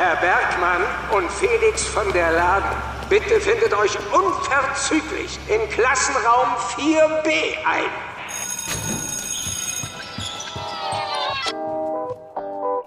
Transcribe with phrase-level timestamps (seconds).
[0.00, 0.80] Herr Bergmann
[1.14, 2.70] und Felix von der Laden,
[3.10, 7.28] bitte findet euch unverzüglich in Klassenraum 4b
[7.66, 7.84] ein.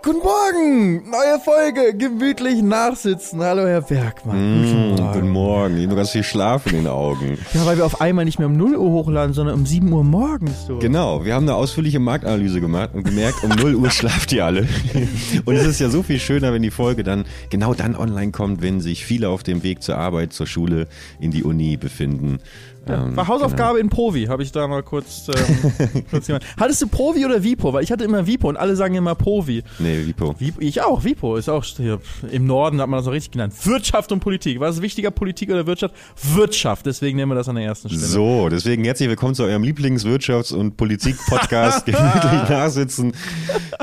[0.01, 1.09] Guten Morgen!
[1.11, 3.43] Neue Folge, gemütlich nachsitzen.
[3.43, 4.61] Hallo, Herr Bergmann.
[4.61, 4.92] Mmh, guten
[5.29, 5.77] Morgen.
[5.77, 7.37] Ich habe ganz viel Schlaf in den Augen.
[7.53, 10.03] Ja, weil wir auf einmal nicht mehr um 0 Uhr hochladen, sondern um 7 Uhr
[10.03, 10.65] morgens.
[10.67, 10.79] So.
[10.79, 14.67] Genau, wir haben eine ausführliche Marktanalyse gemacht und gemerkt, um 0 Uhr schlaft ihr alle.
[15.45, 18.61] Und es ist ja so viel schöner, wenn die Folge dann genau dann online kommt,
[18.61, 20.87] wenn sich viele auf dem Weg zur Arbeit, zur Schule,
[21.19, 22.39] in die Uni befinden.
[22.87, 23.83] Ähm, war Hausaufgabe genau.
[23.83, 26.27] in Provi, habe ich da mal kurz, ähm, kurz.
[26.59, 27.71] Hattest du Provi oder Vipo?
[27.73, 29.63] Weil ich hatte immer Vipo und alle sagen immer Provi.
[29.79, 30.35] Nee, Vipo.
[30.39, 31.99] Vipo ich auch, Vipo ist auch hier,
[32.31, 33.53] im Norden hat man das auch richtig genannt.
[33.63, 34.59] Wirtschaft und Politik.
[34.59, 35.95] Was ist wichtiger, Politik oder Wirtschaft?
[36.33, 38.05] Wirtschaft, deswegen nehmen wir das an der ersten Stelle.
[38.05, 41.85] So, deswegen herzlich willkommen zu eurem Lieblingswirtschafts- und Politik-Podcast.
[41.93, 43.13] gemütlich nachsitzen.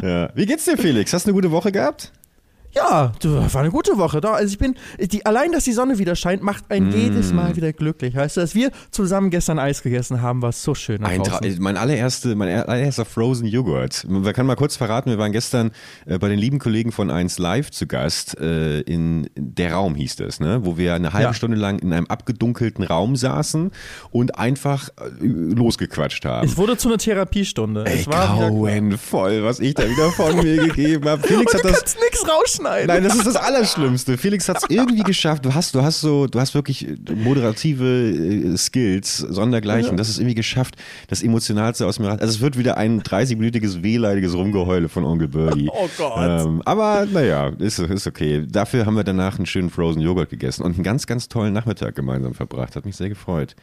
[0.03, 0.31] Ja.
[0.35, 1.12] Wie geht's dir, Felix?
[1.12, 2.12] Hast du eine gute Woche gehabt?
[2.73, 4.20] Ja, war eine gute Woche.
[4.20, 4.34] Da.
[4.34, 6.97] Also ich bin, die, allein, dass die Sonne wieder scheint, macht einen mm.
[6.97, 8.14] jedes Mal wieder glücklich.
[8.14, 11.05] Weißt du, dass wir zusammen gestern Eis gegessen haben, war so schön.
[11.05, 11.22] Ein
[11.58, 14.06] mein, allererste, mein allererster Frozen Joghurt.
[14.08, 15.72] Man kann mal kurz verraten, wir waren gestern
[16.06, 18.39] äh, bei den lieben Kollegen von 1 Live zu Gast.
[18.39, 20.61] Äh, in Der Raum hieß das, ne?
[20.64, 21.34] wo wir eine halbe ja.
[21.34, 23.73] Stunde lang in einem abgedunkelten Raum saßen
[24.11, 26.47] und einfach äh, losgequatscht haben.
[26.47, 27.84] Es wurde zu einer Therapiestunde.
[27.86, 31.27] Ey, es war grauenvoll, was ich da wieder von mir gegeben habe.
[31.27, 31.97] Felix hat das.
[31.97, 32.86] nichts rauschen rausschneiden.
[32.86, 34.19] Nein, das ist das Allerschlimmste.
[34.19, 35.44] Felix hat es irgendwie geschafft.
[35.44, 39.92] Du hast, du hast so, du hast wirklich moderative äh, Skills, sondergleichen.
[39.92, 39.97] Ja.
[39.97, 40.77] Das ist irgendwie geschafft,
[41.08, 42.11] das Emotionalste aus mir.
[42.11, 45.69] Also es wird wieder ein 30-minütiges wehleidiges Rumgeheule von Onkel Birdie.
[45.83, 46.47] Oh Gott.
[46.47, 48.44] Ähm, aber naja, ist, ist okay.
[48.47, 51.95] Dafür haben wir danach einen schönen Frozen Joghurt gegessen und einen ganz, ganz tollen Nachmittag
[51.95, 52.77] gemeinsam verbracht.
[52.77, 53.55] Hat mich sehr gefreut.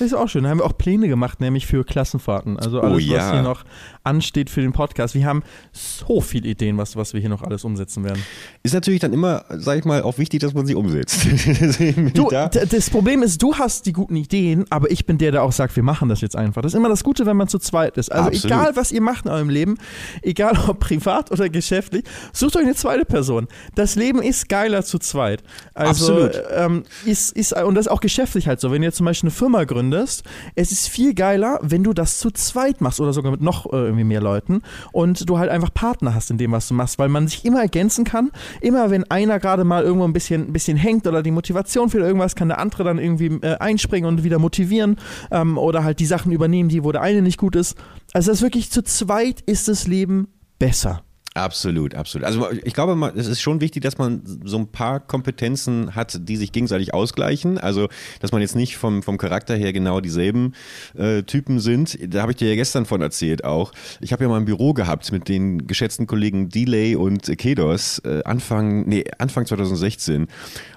[0.00, 0.44] Das ist auch schön.
[0.44, 2.58] Da haben wir auch Pläne gemacht, nämlich für Klassenfahrten.
[2.58, 3.18] Also alles, oh, ja.
[3.18, 3.64] was hier noch
[4.02, 5.14] ansteht für den Podcast.
[5.14, 8.24] Wir haben so viele Ideen, was, was wir hier noch alles umsetzen werden.
[8.62, 11.26] Ist natürlich dann immer, sag ich mal, auch wichtig, dass man sie umsetzt.
[12.14, 12.48] du, da.
[12.48, 15.76] das Problem ist, du hast die guten Ideen, aber ich bin der, der auch sagt,
[15.76, 16.62] wir machen das jetzt einfach.
[16.62, 18.10] Das ist immer das Gute, wenn man zu zweit ist.
[18.10, 18.44] Also Absolut.
[18.46, 19.76] egal, was ihr macht in eurem Leben,
[20.22, 23.48] egal ob privat oder geschäftlich, sucht euch eine zweite Person.
[23.74, 25.42] Das Leben ist geiler zu zweit.
[25.74, 26.42] Also, Absolut.
[26.56, 28.72] Ähm, ist, ist, und das ist auch geschäftlich halt so.
[28.72, 30.24] Wenn ihr zum Beispiel eine Firma gründet, gründest.
[30.54, 33.76] Es ist viel geiler, wenn du das zu zweit machst oder sogar mit noch äh,
[33.76, 34.62] irgendwie mehr Leuten
[34.92, 37.60] und du halt einfach Partner hast in dem, was du machst, weil man sich immer
[37.60, 38.30] ergänzen kann.
[38.60, 41.98] Immer wenn einer gerade mal irgendwo ein bisschen, ein bisschen hängt oder die Motivation für
[41.98, 44.96] irgendwas, kann der andere dann irgendwie äh, einspringen und wieder motivieren
[45.30, 47.76] ähm, oder halt die Sachen übernehmen, die wo der eine nicht gut ist.
[48.12, 50.28] Also das ist wirklich zu zweit ist das Leben
[50.58, 51.02] besser.
[51.34, 52.26] Absolut, absolut.
[52.26, 56.36] Also ich glaube, es ist schon wichtig, dass man so ein paar Kompetenzen hat, die
[56.36, 57.56] sich gegenseitig ausgleichen.
[57.56, 60.54] Also, dass man jetzt nicht vom, vom Charakter her genau dieselben
[60.96, 61.96] äh, Typen sind.
[62.12, 63.70] Da habe ich dir ja gestern von erzählt auch.
[64.00, 68.22] Ich habe ja mal ein Büro gehabt mit den geschätzten Kollegen Delay und Kedos äh,
[68.24, 70.26] Anfang, nee, Anfang 2016.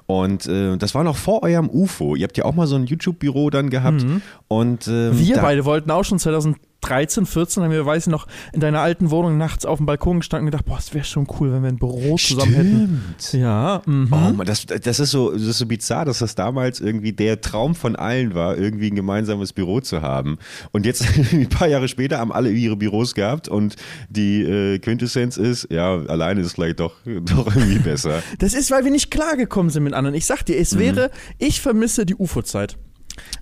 [0.05, 2.15] Und äh, das war noch vor eurem UFO.
[2.15, 4.03] Ihr habt ja auch mal so ein YouTube-Büro dann gehabt.
[4.03, 4.21] Mhm.
[4.47, 8.27] Und, ähm, wir beide wollten auch schon 2000 13, 14 haben wir, weiß ich noch,
[8.51, 11.27] in deiner alten Wohnung nachts auf dem Balkon gestanden und gedacht, boah, es wäre schon
[11.39, 13.15] cool, wenn wir ein Büro zusammen hätten.
[13.31, 13.81] Ja.
[13.85, 14.09] Mhm.
[14.11, 17.73] Oh das, das, ist so, das ist so bizarr, dass das damals irgendwie der Traum
[17.75, 20.37] von allen war, irgendwie ein gemeinsames Büro zu haben.
[20.71, 23.75] Und jetzt, ein paar Jahre später, haben alle ihre Büros gehabt und
[24.09, 28.21] die äh, Quintessenz ist, ja, alleine ist vielleicht doch, doch irgendwie besser.
[28.39, 30.15] Das ist, weil wir nicht klargekommen sind mit anderen.
[30.15, 30.79] Ich sag dir, es mhm.
[30.79, 32.77] wäre, ich vermisse die UFO-Zeit.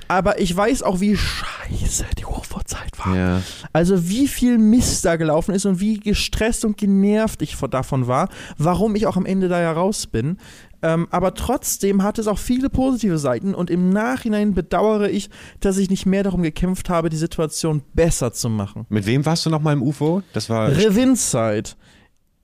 [0.07, 3.15] Aber ich weiß auch, wie scheiße die UFO-Zeit war.
[3.15, 3.41] Ja.
[3.71, 8.27] Also wie viel Mist da gelaufen ist und wie gestresst und genervt ich davon war,
[8.57, 10.37] warum ich auch am Ende da ja raus bin.
[10.83, 15.29] Ähm, aber trotzdem hat es auch viele positive Seiten und im Nachhinein bedauere ich,
[15.59, 18.85] dass ich nicht mehr darum gekämpft habe, die Situation besser zu machen.
[18.89, 20.23] Mit wem warst du nochmal im UFO?
[20.33, 20.69] Das war.
[20.69, 21.77] Revinzeit.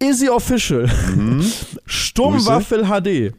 [0.01, 0.87] Easy Official.
[1.15, 1.43] Mhm.
[1.85, 3.33] Sturmwaffel HD.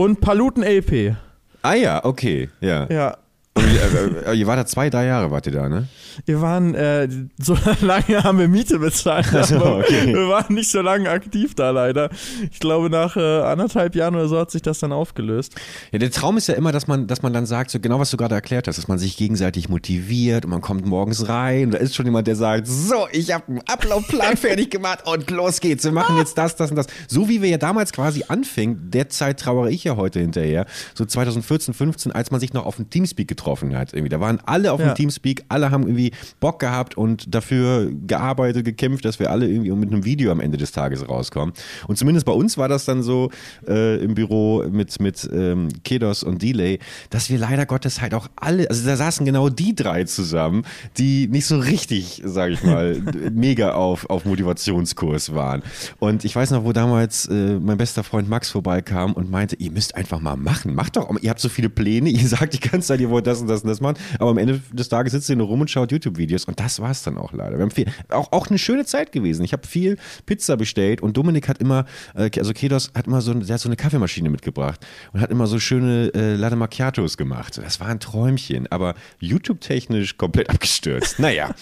[0.00, 1.14] Und Paluten LP.
[1.60, 2.86] Ah ja, okay, ja.
[2.90, 3.18] Ja.
[3.52, 5.88] Und, äh, äh, ihr wart da zwei, drei Jahre, wart ihr da, ne?
[6.26, 10.14] Wir waren, äh, so lange haben wir Miete bezahlt, also, okay.
[10.14, 12.10] wir waren nicht so lange aktiv da leider.
[12.50, 15.54] Ich glaube, nach äh, anderthalb Jahren oder so hat sich das dann aufgelöst.
[15.92, 18.10] Ja, der Traum ist ja immer, dass man, dass man dann sagt, so genau was
[18.10, 21.74] du gerade erklärt hast, dass man sich gegenseitig motiviert und man kommt morgens rein und
[21.74, 25.60] da ist schon jemand, der sagt, so, ich habe einen Ablaufplan fertig gemacht und los
[25.60, 26.86] geht's, wir machen jetzt das, das und das.
[27.08, 31.74] So wie wir ja damals quasi anfingen, derzeit trauere ich ja heute hinterher, so 2014,
[31.74, 33.92] 15, als man sich noch auf dem Teamspeak getroffen hat.
[33.92, 34.08] Irgendwie.
[34.08, 34.92] Da waren alle auf ja.
[34.92, 39.48] dem Teamspeak, alle haben irgendwie irgendwie Bock gehabt und dafür gearbeitet, gekämpft, dass wir alle
[39.48, 41.54] irgendwie mit einem Video am Ende des Tages rauskommen.
[41.86, 43.30] Und zumindest bei uns war das dann so
[43.66, 46.78] äh, im Büro mit, mit ähm, Kedos und Delay,
[47.10, 50.64] dass wir leider Gottes halt auch alle, also da saßen genau die drei zusammen,
[50.96, 53.00] die nicht so richtig, sage ich mal,
[53.32, 55.62] mega auf, auf Motivationskurs waren.
[55.98, 59.70] Und ich weiß noch, wo damals äh, mein bester Freund Max vorbeikam und meinte, ihr
[59.70, 62.88] müsst einfach mal machen, macht doch, ihr habt so viele Pläne, ihr sagt die ganze
[62.88, 65.28] Zeit, ihr wollt das und das und das machen, aber am Ende des Tages sitzt
[65.28, 67.58] ihr nur rum und schaut YouTube-Videos und das war es dann auch leider.
[67.58, 69.44] Wir haben viel, auch, auch eine schöne Zeit gewesen.
[69.44, 69.96] Ich habe viel
[70.26, 73.68] Pizza bestellt und Dominik hat immer, äh, also Kedos hat immer so, der hat so
[73.68, 77.58] eine Kaffeemaschine mitgebracht und hat immer so schöne äh, Latte Macchiatos gemacht.
[77.58, 81.18] Das war ein Träumchen, aber YouTube-technisch komplett abgestürzt.
[81.18, 81.54] Naja,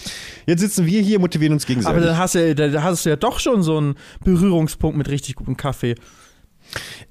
[0.45, 1.97] jetzt sitzen wir hier, motivieren uns gegenseitig.
[1.97, 5.35] Aber dann hast, du, da hast du ja doch schon so einen Berührungspunkt mit richtig
[5.35, 5.95] gutem Kaffee.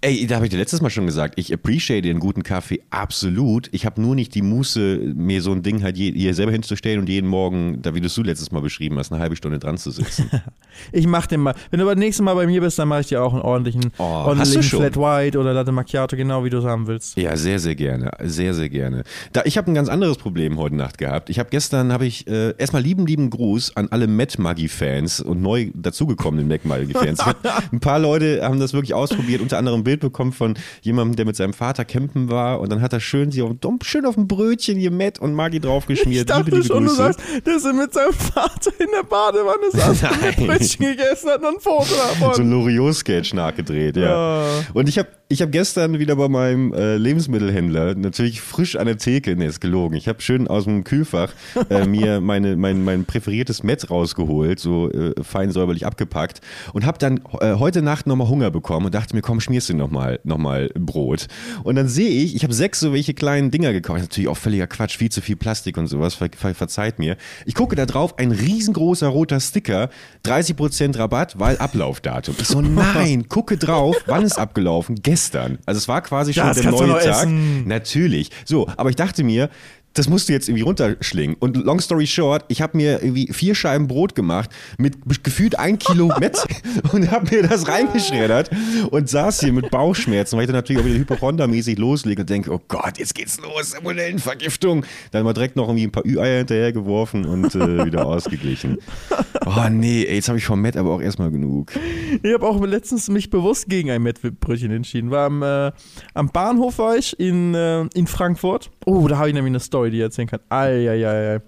[0.01, 3.69] Ey, da habe ich dir letztes Mal schon gesagt, ich appreciate den guten Kaffee absolut.
[3.73, 7.09] Ich habe nur nicht die Muße, mir so ein Ding halt hier selber hinzustellen und
[7.09, 9.91] jeden Morgen, da wie du es letztes Mal beschrieben hast, eine halbe Stunde dran zu
[9.91, 10.31] sitzen.
[10.93, 11.55] ich mach den mal.
[11.71, 13.93] Wenn du beim nächsten Mal bei mir bist, dann mache ich dir auch einen ordentlichen,
[13.99, 17.17] oh, ordentlichen Flat White oder Latte Macchiato, genau wie du es haben willst.
[17.17, 18.13] Ja, sehr, sehr gerne.
[18.23, 19.03] Sehr, sehr gerne.
[19.33, 21.29] Da, ich habe ein ganz anderes Problem heute Nacht gehabt.
[21.31, 25.43] Ich habe gestern, habe ich äh, erstmal lieben, lieben Gruß an alle Matt Maggie-Fans und
[25.43, 27.21] neu dazugekommenen Matt Maggie-Fans.
[27.73, 31.25] ein paar Leute haben das wirklich ausprobiert unter anderem ein Bild bekommen von jemandem, der
[31.25, 33.53] mit seinem Vater campen war und dann hat er schön sie auf,
[33.83, 36.21] schön auf ein Brötchen Mett und Maggi draufgeschmiert.
[36.21, 36.97] Ich dachte liebe, schon, Grüße.
[36.97, 41.41] du sagst, dass er mit seinem Vater in der Badewanne saß und Brötchen gegessen hat
[41.41, 42.35] und ein Foto davon.
[42.35, 44.03] So ein Loriot-Sketch nachgedreht, ja.
[44.03, 44.65] ja.
[44.75, 48.97] Und ich habe ich habe gestern wieder bei meinem äh, Lebensmittelhändler natürlich frisch an der
[48.97, 49.95] Theke, ne, ist gelogen.
[49.95, 51.35] Ich habe schön aus dem Kühlfach
[51.69, 56.41] äh, mir meine, mein, mein präferiertes Met rausgeholt, so äh, fein säuberlich abgepackt
[56.73, 59.77] und habe dann äh, heute Nacht nochmal Hunger bekommen und dachte mir, komm, schmierst du
[59.77, 61.27] nochmal noch mal Brot.
[61.63, 64.01] Und dann sehe ich, ich habe sechs so welche kleinen Dinger gekauft.
[64.01, 67.19] Natürlich auch völliger Quatsch, viel zu viel Plastik und sowas, ver, ver, verzeiht mir.
[67.45, 69.91] Ich gucke da drauf, ein riesengroßer roter Sticker,
[70.25, 72.35] 30% Rabatt, weil Ablaufdatum.
[72.41, 74.97] Ich so, nein, gucke drauf, wann ist abgelaufen?
[75.03, 75.59] Gestern gestern.
[75.67, 77.07] Also es war quasi schon ja, der neue Tag.
[77.07, 77.67] Essen.
[77.67, 78.31] Natürlich.
[78.45, 79.51] So, aber ich dachte mir,
[79.99, 81.37] das musst du jetzt irgendwie runterschlingen.
[81.41, 84.49] Und long story short, ich habe mir irgendwie vier Scheiben Brot gemacht
[84.79, 86.47] mit gefühlt ein Kilo Met
[86.93, 88.51] und habe mir das reingeschreddert
[88.91, 92.53] und saß hier mit Bauchschmerzen, weil ich dann natürlich auch wieder Hypochonda-mäßig loslege und denke,
[92.53, 94.85] oh Gott, jetzt geht's los, Salmonellenvergiftung.
[95.11, 98.79] Dann mal direkt noch irgendwie ein paar Ü-Eier hinterhergeworfen und äh, wieder ausgeglichen.
[99.47, 101.73] Oh nee, ey, jetzt habe ich vom Met aber auch erstmal genug.
[102.23, 105.11] Ich habe auch letztens mich bewusst gegen ein Mettbrötchen entschieden.
[105.11, 105.73] War am, äh,
[106.13, 108.71] am Bahnhof war ich in, äh, in Frankfurt.
[108.85, 110.41] Oh, da habe ich nämlich eine Story Story, die ich erzählen kann.
[110.49, 111.41] Eieiei.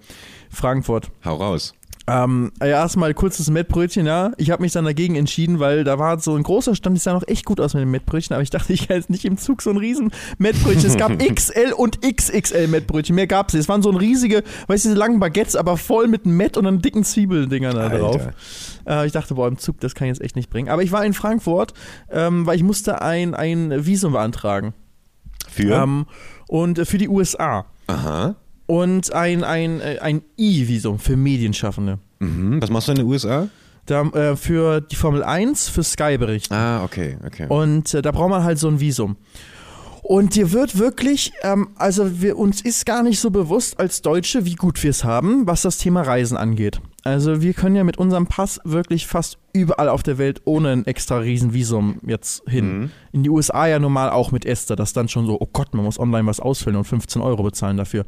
[0.49, 1.11] Frankfurt.
[1.23, 1.73] Hau raus.
[2.07, 4.31] Ähm, erstmal kurzes Mettbrötchen, ja.
[4.37, 7.13] Ich habe mich dann dagegen entschieden, weil da war so ein großer Stand, die sah
[7.13, 9.37] noch echt gut aus mit dem Mettbrötchen, aber ich dachte, ich kann jetzt nicht im
[9.37, 10.87] Zug so ein riesen Mettbrötchen.
[10.87, 13.61] Es gab XL und XXL Mettbrötchen, mehr gab es nicht.
[13.61, 16.65] Es waren so ein riesige, weißt du, diese langen Baguettes, aber voll mit Mett und
[16.65, 18.27] dann dicken Zwiebeldingern da drauf.
[18.87, 20.69] Äh, ich dachte, boah, im Zug, das kann ich jetzt echt nicht bringen.
[20.69, 21.73] Aber ich war in Frankfurt,
[22.09, 24.73] ähm, weil ich musste ein, ein Visum beantragen.
[25.47, 25.83] Für?
[25.83, 26.07] Ähm,
[26.47, 27.65] und für die USA.
[27.91, 28.35] Aha.
[28.67, 31.99] Und ein, ein, äh, ein E-Visum für Medienschaffende.
[32.19, 32.61] Mhm.
[32.61, 33.47] Was machst du in den USA?
[33.85, 36.55] Da, äh, für die Formel 1, für Sky-Berichte.
[36.55, 37.47] Ah, okay, okay.
[37.49, 39.17] Und äh, da braucht man halt so ein Visum.
[40.03, 44.45] Und dir wird wirklich, ähm, also wir, uns ist gar nicht so bewusst als Deutsche,
[44.45, 46.81] wie gut wir es haben, was das Thema Reisen angeht.
[47.03, 50.85] Also wir können ja mit unserem Pass wirklich fast überall auf der Welt ohne ein
[50.85, 52.79] extra Riesenvisum jetzt hin.
[52.79, 52.91] Mhm.
[53.11, 55.83] In die USA ja normal auch mit Esther, das dann schon so, oh Gott, man
[55.83, 58.05] muss online was ausfüllen und 15 Euro bezahlen dafür.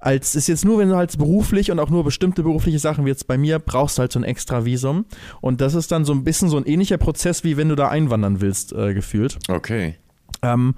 [0.00, 3.08] Als ist jetzt nur, wenn du halt beruflich und auch nur bestimmte berufliche Sachen wie
[3.08, 5.06] jetzt bei mir, brauchst du halt so ein extra Visum.
[5.40, 7.88] Und das ist dann so ein bisschen so ein ähnlicher Prozess, wie wenn du da
[7.88, 9.38] einwandern willst, äh, gefühlt.
[9.48, 9.96] Okay.
[10.44, 10.74] Ähm,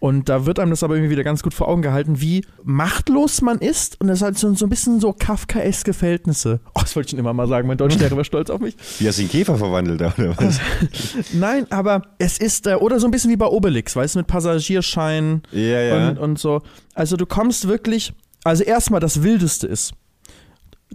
[0.00, 3.40] und da wird einem das aber irgendwie wieder ganz gut vor Augen gehalten, wie machtlos
[3.40, 4.00] man ist.
[4.00, 6.60] Und das hat so, so ein bisschen so Kafkaeske Verhältnisse.
[6.76, 7.66] Oh, das wollte ich schon immer mal sagen.
[7.66, 8.76] Mein Deutschlehrer war stolz auf mich.
[8.98, 10.60] Wie hast du den Käfer verwandelt, oder was?
[11.32, 14.26] Nein, aber es ist, äh, oder so ein bisschen wie bei Obelix, weißt du, mit
[14.26, 16.08] Passagierschein ja, ja.
[16.10, 16.60] Und, und so.
[16.94, 18.12] Also du kommst wirklich,
[18.44, 19.94] also erstmal das Wildeste ist,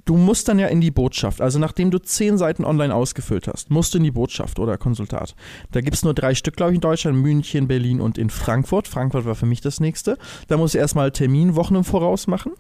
[0.05, 1.41] du musst dann ja in die Botschaft.
[1.41, 5.35] Also nachdem du zehn Seiten online ausgefüllt hast, musst du in die Botschaft oder Konsultat.
[5.71, 8.87] Da gibt es nur drei Stück, glaube ich, in Deutschland, München, Berlin und in Frankfurt.
[8.87, 10.17] Frankfurt war für mich das nächste.
[10.47, 12.53] Da musst du erstmal Terminwochen im Voraus machen.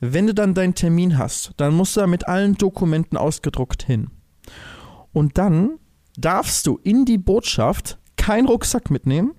[0.00, 4.10] Wenn du dann deinen Termin hast, dann musst du da mit allen Dokumenten ausgedruckt hin.
[5.12, 5.78] Und dann
[6.16, 9.34] darfst du in die Botschaft keinen Rucksack mitnehmen,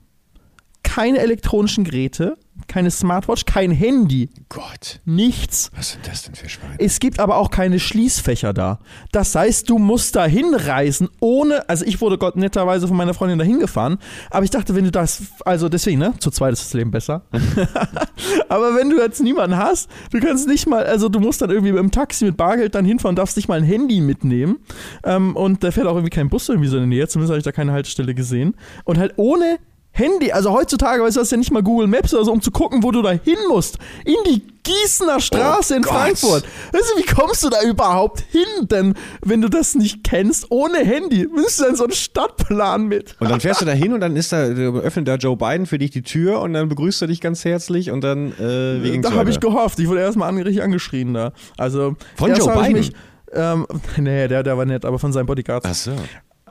[0.83, 4.29] keine elektronischen Geräte, keine Smartwatch, kein Handy.
[4.49, 4.99] Gott.
[5.05, 5.71] Nichts.
[5.75, 6.75] Was sind das denn für Schweine?
[6.79, 8.79] Es gibt aber auch keine Schließfächer da.
[9.11, 11.67] Das heißt, du musst da hinreisen, ohne.
[11.69, 13.97] Also, ich wurde Gott netterweise von meiner Freundin dahin gefahren.
[14.29, 15.23] Aber ich dachte, wenn du das.
[15.43, 16.13] Also, deswegen, ne?
[16.19, 17.23] Zu zweit ist das Leben besser.
[18.49, 20.85] aber wenn du jetzt niemanden hast, du kannst nicht mal.
[20.85, 23.63] Also, du musst dann irgendwie dem Taxi mit Bargeld dann hinfahren, darfst nicht mal ein
[23.63, 24.59] Handy mitnehmen.
[25.03, 27.07] Ähm, und da fährt auch irgendwie kein Bus irgendwie so in der Nähe.
[27.07, 28.55] Zumindest habe ich da keine Haltestelle gesehen.
[28.85, 29.59] Und halt ohne
[29.93, 32.51] Handy, also heutzutage, weißt du, hast ja nicht mal Google Maps oder so, um zu
[32.51, 33.77] gucken, wo du da hin musst.
[34.05, 35.93] In die Gießener Straße oh in Gott.
[35.93, 36.43] Frankfurt.
[36.71, 38.67] Weißt du, wie kommst du da überhaupt hin?
[38.69, 43.15] Denn wenn du das nicht kennst, ohne Handy, müsst du dann so einen Stadtplan mit.
[43.19, 45.77] Und dann fährst du da hin und dann ist da, öffnet da Joe Biden für
[45.77, 49.11] dich die Tür und dann begrüßt er dich ganz herzlich und dann äh, wie Da
[49.11, 49.79] habe ich gehofft.
[49.79, 51.33] Ich wurde erstmal richtig angeschrien da.
[51.57, 52.73] Also von Joe Biden.
[52.73, 52.93] Mich,
[53.33, 53.65] ähm,
[53.97, 55.65] nee, der, der war nett, aber von seinem Bodyguard.
[55.65, 55.91] Ach so.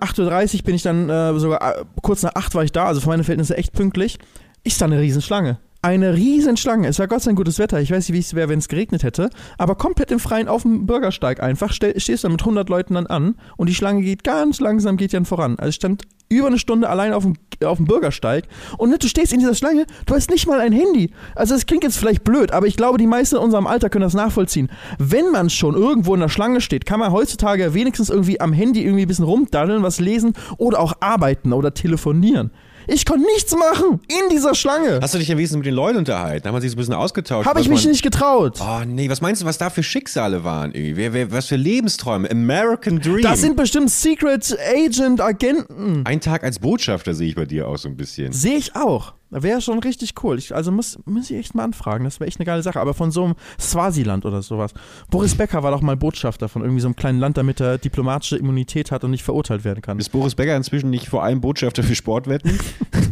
[0.00, 3.00] 8.30 Uhr bin ich dann äh, sogar äh, kurz nach 8 war ich da, also
[3.00, 4.18] für meine Verhältnisse echt pünktlich.
[4.62, 5.58] Ist da eine Riesenschlange.
[5.82, 6.88] Eine Riesenschlange.
[6.88, 7.80] Es war Gott sei Dank gutes Wetter.
[7.80, 9.30] Ich weiß nicht, wie es wäre, wenn es geregnet hätte.
[9.56, 11.72] Aber komplett im Freien auf dem Bürgersteig einfach.
[11.72, 14.98] Stell, stehst du dann mit 100 Leuten dann an und die Schlange geht ganz langsam,
[14.98, 15.58] geht dann voran.
[15.58, 17.34] Also stand über eine Stunde allein auf dem,
[17.64, 18.44] auf dem Bürgersteig
[18.78, 21.10] und du stehst in dieser Schlange, du hast nicht mal ein Handy.
[21.34, 24.04] Also es klingt jetzt vielleicht blöd, aber ich glaube, die meisten in unserem Alter können
[24.04, 24.70] das nachvollziehen.
[24.98, 28.84] Wenn man schon irgendwo in der Schlange steht, kann man heutzutage wenigstens irgendwie am Handy
[28.84, 32.52] irgendwie ein bisschen rumdaddeln, was lesen oder auch arbeiten oder telefonieren.
[32.92, 34.98] Ich konnte nichts machen in dieser Schlange.
[35.00, 36.48] Hast du dich ja wenigstens mit den Leuten unterhalten?
[36.48, 37.46] Haben wir sich so ein bisschen ausgetauscht?
[37.48, 38.58] Habe ich mich nicht getraut.
[38.60, 40.72] Oh nee, was meinst du, was da für Schicksale waren?
[40.74, 42.28] Wer, wer, was für Lebensträume?
[42.28, 43.22] American Dream.
[43.22, 46.02] Das sind bestimmt Secret Agent Agenten.
[46.04, 48.32] Ein Tag als Botschafter sehe ich bei dir auch so ein bisschen.
[48.32, 49.14] Sehe ich auch.
[49.30, 50.38] Wäre schon richtig cool.
[50.38, 52.04] Ich, also muss, muss ich echt mal anfragen.
[52.04, 52.80] Das wäre echt eine geile Sache.
[52.80, 54.74] Aber von so einem Swasiland oder sowas.
[55.08, 58.36] Boris Becker war doch mal Botschafter von irgendwie so einem kleinen Land, damit er diplomatische
[58.36, 59.98] Immunität hat und nicht verurteilt werden kann.
[59.98, 62.58] Ist Boris Becker inzwischen nicht vor allem Botschafter für Sportwetten?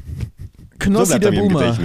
[0.88, 1.76] Knossi so der Boomer.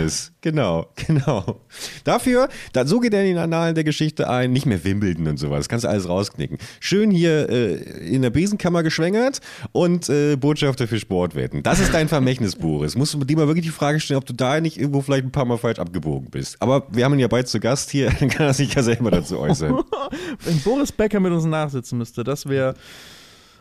[0.41, 1.61] Genau, genau.
[2.03, 5.37] Dafür, da, so geht er in den Annalen der Geschichte ein, nicht mehr Wimbledon und
[5.37, 6.57] sowas, kannst du alles rausknicken.
[6.79, 7.75] Schön hier äh,
[8.07, 9.39] in der Besenkammer geschwängert
[9.71, 11.63] und äh, Botschafter für Sportwetten.
[11.63, 12.95] Das ist dein Vermächtnis, Boris.
[12.95, 15.31] Musst du dir mal wirklich die Frage stellen, ob du da nicht irgendwo vielleicht ein
[15.31, 16.61] paar Mal falsch abgebogen bist.
[16.61, 19.11] Aber wir haben ihn ja bald zu Gast hier, dann kann er sich ja selber
[19.11, 19.81] dazu äußern.
[20.43, 22.75] Wenn Boris Becker mit uns nachsitzen müsste, das wäre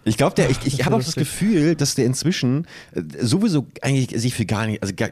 [0.04, 4.20] ich glaube, der, ich, ich habe auch das Gefühl, dass der inzwischen äh, sowieso eigentlich
[4.20, 5.10] sich für gar nicht, also gar,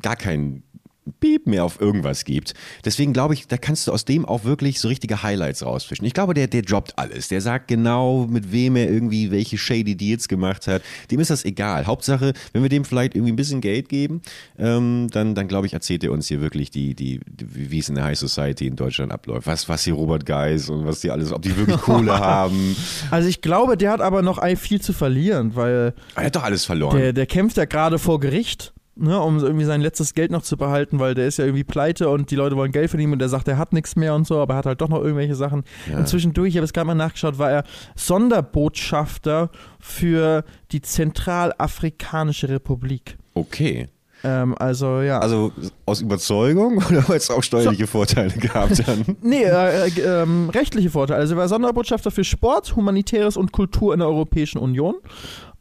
[0.00, 0.62] gar keinen
[1.12, 2.54] Piep mehr auf irgendwas gibt.
[2.84, 6.06] Deswegen glaube ich, da kannst du aus dem auch wirklich so richtige Highlights rausfischen.
[6.06, 7.28] Ich glaube, der, der droppt alles.
[7.28, 10.82] Der sagt genau, mit wem er irgendwie welche shady Deals gemacht hat.
[11.10, 11.86] Dem ist das egal.
[11.86, 14.22] Hauptsache, wenn wir dem vielleicht irgendwie ein bisschen Geld geben,
[14.58, 17.88] ähm, dann, dann glaube ich, erzählt er uns hier wirklich die, die, die, wie es
[17.88, 19.46] in der High Society in Deutschland abläuft.
[19.46, 22.76] Was, was hier Robert Geis und was die alles, ob die wirklich Kohle haben.
[23.10, 25.94] Also ich glaube, der hat aber noch viel zu verlieren, weil.
[26.14, 26.96] Er hat doch alles verloren.
[26.96, 30.56] Der, der kämpft ja gerade vor Gericht ne, um irgendwie sein letztes Geld noch zu
[30.56, 33.18] behalten, weil der ist ja irgendwie pleite und die Leute wollen Geld von ihm und
[33.18, 35.34] der sagt, er hat nichts mehr und so, aber er hat halt doch noch irgendwelche
[35.34, 35.64] Sachen.
[35.90, 35.98] Ja.
[35.98, 37.64] Und zwischendurch, ich habe es gerade mal nachgeschaut, war er
[37.96, 43.16] Sonderbotschafter für die Zentralafrikanische Republik.
[43.34, 43.88] Okay.
[44.24, 45.20] Ähm, also ja.
[45.20, 45.52] Also
[45.86, 47.92] aus Überzeugung oder weil es auch steuerliche so.
[47.92, 48.98] Vorteile gehabt hat?
[49.22, 51.20] nee, äh, äh, äh, rechtliche Vorteile.
[51.20, 54.96] Also er war Sonderbotschafter für Sport, Humanitäres und Kultur in der Europäischen Union.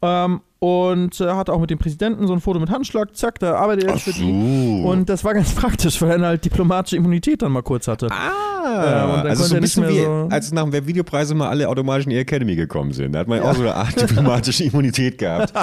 [0.01, 3.55] Ähm, und äh, hatte auch mit dem Präsidenten so ein Foto mit Handschlag, zack, da
[3.55, 4.83] arbeitet er jetzt für die.
[4.83, 8.07] Und das war ganz praktisch, weil er halt diplomatische Immunität dann mal kurz hatte.
[8.09, 12.05] Ah, äh, also so ein bisschen wie, so als nach dem Videopreise mal alle automatisch
[12.05, 13.13] in die Academy gekommen sind.
[13.13, 13.49] Da hat man ja.
[13.49, 15.53] auch so eine Art diplomatische Immunität gehabt.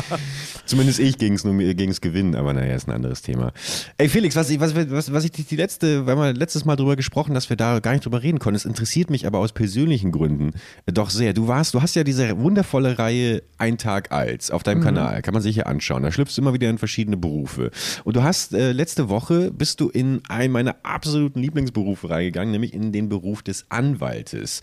[0.64, 3.52] Zumindest ich ging es nur gegen das Gewinnen, aber naja, ist ein anderes Thema.
[3.98, 6.94] Ey Felix, was ich, was, was, was ich die letzte, wir haben letztes Mal drüber
[6.94, 8.56] gesprochen, dass wir da gar nicht drüber reden konnten.
[8.56, 10.52] Es interessiert mich aber aus persönlichen Gründen
[10.86, 11.32] doch sehr.
[11.32, 14.96] Du warst, du hast ja diese wundervolle Reihe Ein Tag als auf deinem mhm.
[14.96, 16.02] Kanal, kann man sich hier anschauen.
[16.02, 17.70] Da schlüpfst du immer wieder in verschiedene Berufe.
[18.04, 22.74] Und du hast äh, letzte Woche bist du in einen meiner absoluten Lieblingsberufe reingegangen, nämlich
[22.74, 24.60] in den Beruf des Anwaltes.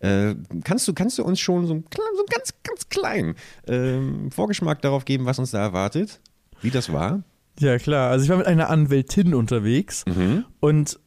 [0.00, 1.84] Äh, kannst, du, kannst du uns schon so, ein,
[2.16, 3.34] so ganz, ganz kleinen
[3.66, 6.20] äh, Vorgeschmack darauf geben, was uns da erwartet?
[6.60, 7.22] Wie das war?
[7.60, 8.10] Ja, klar.
[8.10, 10.44] Also ich war mit einer Anwältin unterwegs mhm.
[10.60, 10.98] und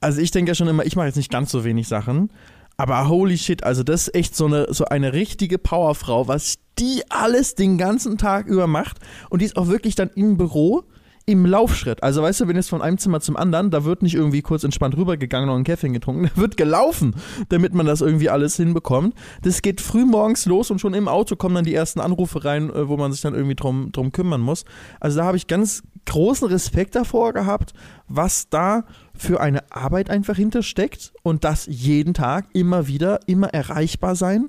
[0.00, 2.30] also ich denke ja schon immer, ich mache jetzt nicht ganz so wenig Sachen,
[2.76, 7.02] aber holy shit, also das ist echt so eine, so eine richtige Powerfrau, was die
[7.08, 8.98] alles den ganzen Tag über macht
[9.30, 10.84] und die ist auch wirklich dann im Büro
[11.26, 12.02] im Laufschritt.
[12.02, 14.62] Also weißt du, wenn jetzt von einem Zimmer zum anderen, da wird nicht irgendwie kurz
[14.62, 17.14] entspannt rübergegangen und einen Kaffee getrunken, da wird gelaufen,
[17.48, 19.14] damit man das irgendwie alles hinbekommt.
[19.42, 22.70] Das geht früh morgens los und schon im Auto kommen dann die ersten Anrufe rein,
[22.70, 24.64] äh, wo man sich dann irgendwie drum, drum kümmern muss.
[25.00, 27.72] Also da habe ich ganz großen Respekt davor gehabt,
[28.08, 28.84] was da
[29.16, 34.48] für eine Arbeit einfach hintersteckt und das jeden Tag immer wieder, immer erreichbar sein.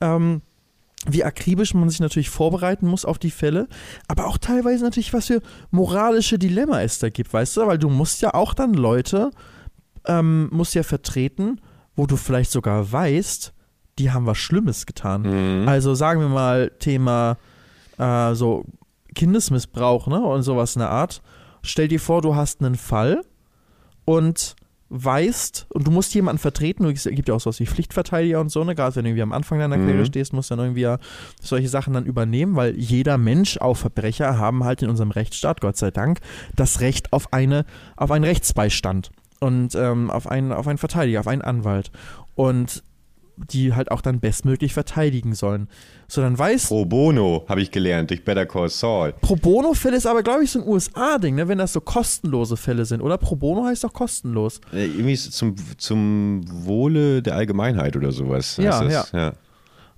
[0.00, 0.42] Ähm,
[1.06, 3.66] wie akribisch man sich natürlich vorbereiten muss auf die Fälle,
[4.06, 5.42] aber auch teilweise natürlich, was für
[5.72, 7.66] moralische Dilemma es da gibt, weißt du?
[7.66, 9.30] Weil du musst ja auch dann Leute,
[10.06, 11.60] ähm, musst ja vertreten,
[11.96, 13.52] wo du vielleicht sogar weißt,
[13.98, 15.22] die haben was Schlimmes getan.
[15.22, 15.68] Mhm.
[15.68, 17.36] Also sagen wir mal Thema
[17.98, 18.64] äh, so
[19.14, 20.20] Kindesmissbrauch, ne?
[20.20, 21.22] Und sowas in der Art.
[21.62, 23.22] Stell dir vor, du hast einen Fall
[24.04, 24.56] und
[24.94, 28.62] weißt und du musst jemanden vertreten, es gibt ja auch sowas wie Pflichtverteidiger und so,
[28.62, 28.74] ne?
[28.74, 29.86] gerade wenn du irgendwie am Anfang deiner mhm.
[29.86, 30.98] Karriere stehst, musst du dann irgendwie ja
[31.40, 35.78] solche Sachen dann übernehmen, weil jeder Mensch, auch Verbrecher, haben halt in unserem Rechtsstaat, Gott
[35.78, 36.20] sei Dank,
[36.56, 37.64] das Recht auf eine,
[37.96, 41.90] auf einen Rechtsbeistand und ähm, auf, einen, auf einen Verteidiger, auf einen Anwalt.
[42.34, 42.82] Und
[43.50, 45.68] die halt auch dann bestmöglich verteidigen sollen.
[46.08, 46.68] So, dann weiß.
[46.68, 49.14] Pro Bono, habe ich gelernt, durch Better Call Saul.
[49.20, 52.84] Pro Bono-Fälle ist aber, glaube ich, so ein USA-Ding, ne, wenn das so kostenlose Fälle
[52.84, 53.00] sind.
[53.00, 54.60] Oder Pro Bono heißt doch kostenlos.
[54.72, 58.56] Äh, irgendwie zum, zum Wohle der Allgemeinheit oder sowas.
[58.58, 59.04] Ja, ja.
[59.12, 59.32] ja.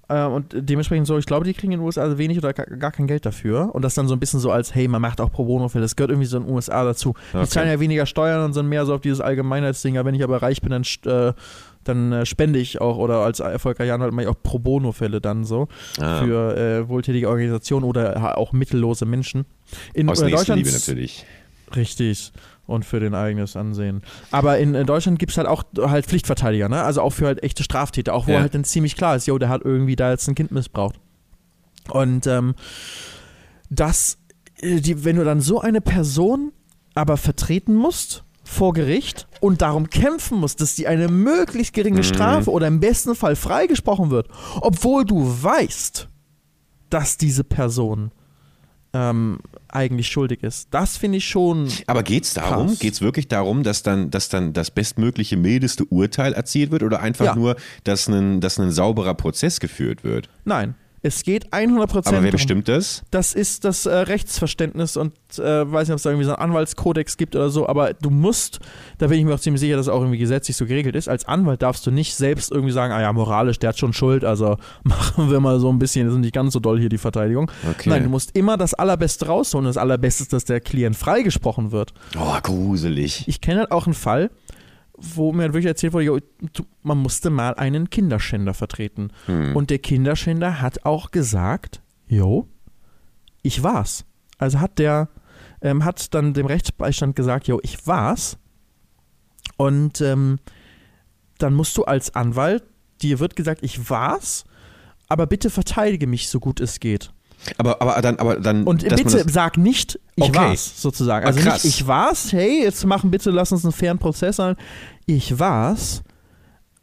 [0.09, 3.07] Äh, und dementsprechend so, ich glaube, die kriegen in den USA wenig oder gar, kein
[3.07, 3.75] Geld dafür.
[3.75, 5.83] Und das dann so ein bisschen so als, hey, man macht auch Pro Bono-Fälle.
[5.83, 7.15] Das gehört irgendwie so in den USA dazu.
[7.33, 7.47] Die okay.
[7.49, 9.99] zahlen ja weniger Steuern und sind mehr so auf dieses Allgemeinheitsding.
[9.99, 11.33] Aber wenn ich aber reich bin, dann äh,
[11.85, 15.45] dann äh, spende ich auch oder als erfolgreicher Anwalt mache ich auch Pro Bono-Fälle dann
[15.45, 15.69] so
[16.01, 16.21] ah.
[16.21, 19.45] für äh, wohltätige Organisationen oder auch mittellose Menschen.
[19.93, 21.27] In Aus äh, Deutschland natürlich.
[21.75, 22.33] Richtig.
[22.67, 24.03] Und für den eigenes Ansehen.
[24.31, 26.83] Aber in, in Deutschland gibt es halt auch halt Pflichtverteidiger, ne?
[26.83, 28.41] Also auch für halt echte Straftäter, auch wo ja.
[28.41, 30.99] halt dann ziemlich klar ist, jo, der hat irgendwie da jetzt ein Kind missbraucht.
[31.91, 32.55] Und ähm,
[33.69, 34.19] das,
[34.61, 36.53] äh, die, wenn du dann so eine Person
[36.95, 42.05] aber vertreten musst, vor Gericht und darum kämpfen muss, dass die eine möglichst geringe mhm.
[42.05, 44.29] Strafe oder im besten Fall freigesprochen wird,
[44.61, 46.09] obwohl du weißt,
[46.91, 48.13] dass diese Person
[48.93, 49.39] ähm,
[49.75, 50.69] eigentlich schuldig ist.
[50.71, 51.69] Das finde ich schon.
[51.87, 52.79] Aber geht es darum?
[52.79, 57.01] Geht es wirklich darum, dass dann, dass dann das bestmögliche mildeste Urteil erzielt wird oder
[57.01, 57.35] einfach ja.
[57.35, 60.29] nur, dass ein, dass ein sauberer Prozess geführt wird?
[60.45, 60.75] Nein.
[61.07, 63.03] Es geht 100% Aber wer bestimmt das?
[63.11, 66.51] Das ist das äh, Rechtsverständnis und äh, weiß nicht, ob es da irgendwie so einen
[66.51, 68.61] Anwaltskodex gibt oder so, aber du musst,
[68.97, 71.11] da bin ich mir auch ziemlich sicher, dass es auch irgendwie gesetzlich so geregelt ist,
[71.11, 74.25] als Anwalt darfst du nicht selbst irgendwie sagen, ah ja, moralisch, der hat schon Schuld,
[74.25, 76.97] also machen wir mal so ein bisschen, das ist nicht ganz so doll hier die
[76.97, 77.51] Verteidigung.
[77.71, 77.91] Okay.
[77.91, 79.67] Nein, du musst immer das Allerbeste rausholen.
[79.67, 81.93] Das Allerbeste ist, dass der Klient freigesprochen wird.
[82.19, 83.25] Oh, gruselig.
[83.29, 84.31] Ich kenne halt auch einen Fall,
[85.15, 86.23] wo mir wirklich erzählt wurde,
[86.83, 89.11] man musste mal einen Kinderschänder vertreten.
[89.27, 89.55] Hm.
[89.55, 92.49] Und der Kinderschänder hat auch gesagt, jo,
[93.43, 94.05] ich war's.
[94.39, 95.09] Also hat der,
[95.61, 98.39] ähm, hat dann dem Rechtsbeistand gesagt, jo, ich war's.
[99.57, 100.39] Und ähm,
[101.39, 102.65] dann musst du als Anwalt,
[103.03, 104.45] dir wird gesagt, ich war's,
[105.09, 107.13] aber bitte verteidige mich so gut es geht.
[107.59, 108.65] Aber, aber dann, aber dann.
[108.65, 110.35] Und bitte sag nicht, ich okay.
[110.35, 111.27] war's, sozusagen.
[111.27, 114.57] Also ah, nicht, ich war's, hey, jetzt machen bitte, lass uns einen fairen Prozess an.
[115.07, 116.03] Ich war's,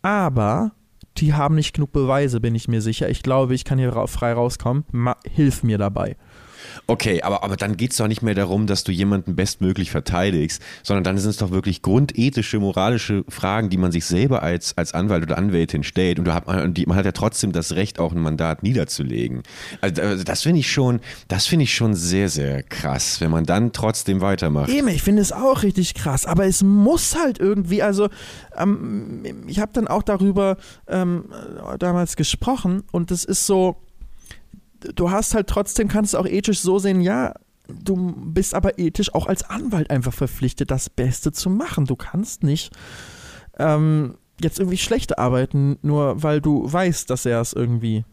[0.01, 0.71] aber
[1.17, 3.09] die haben nicht genug Beweise, bin ich mir sicher.
[3.09, 4.85] Ich glaube, ich kann hier frei rauskommen.
[4.91, 6.15] Ma hilf mir dabei.
[6.87, 10.61] Okay, aber, aber dann geht es doch nicht mehr darum, dass du jemanden bestmöglich verteidigst,
[10.83, 14.93] sondern dann sind es doch wirklich grundethische, moralische Fragen, die man sich selber als, als
[14.93, 16.19] Anwalt oder Anwältin stellt.
[16.19, 19.43] Und, hat, man, die, man hat ja trotzdem das Recht, auch ein Mandat niederzulegen.
[19.81, 23.71] Also, also das finde ich schon, das ich schon sehr, sehr krass, wenn man dann
[23.73, 24.69] trotzdem weitermacht.
[24.69, 28.09] Eben, ich finde es auch richtig krass, aber es muss halt irgendwie, also
[28.57, 31.25] ähm, ich habe dann auch darüber ähm,
[31.79, 33.77] damals gesprochen und es ist so,
[34.95, 37.33] du hast halt trotzdem, kannst du auch ethisch so sehen, ja,
[37.67, 41.85] du bist aber ethisch auch als Anwalt einfach verpflichtet, das Beste zu machen.
[41.85, 42.71] Du kannst nicht
[43.57, 48.03] ähm, jetzt irgendwie schlecht arbeiten, nur weil du weißt, dass er es irgendwie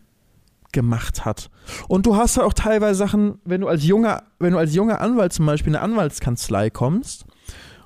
[0.73, 1.51] gemacht hat.
[1.89, 5.01] Und du hast halt auch teilweise Sachen, wenn du als junger, wenn du als junger
[5.01, 7.25] Anwalt zum Beispiel in eine Anwaltskanzlei kommst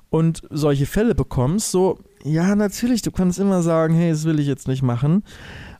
[0.09, 4.47] und solche Fälle bekommst, so, ja, natürlich, du kannst immer sagen, hey, das will ich
[4.47, 5.23] jetzt nicht machen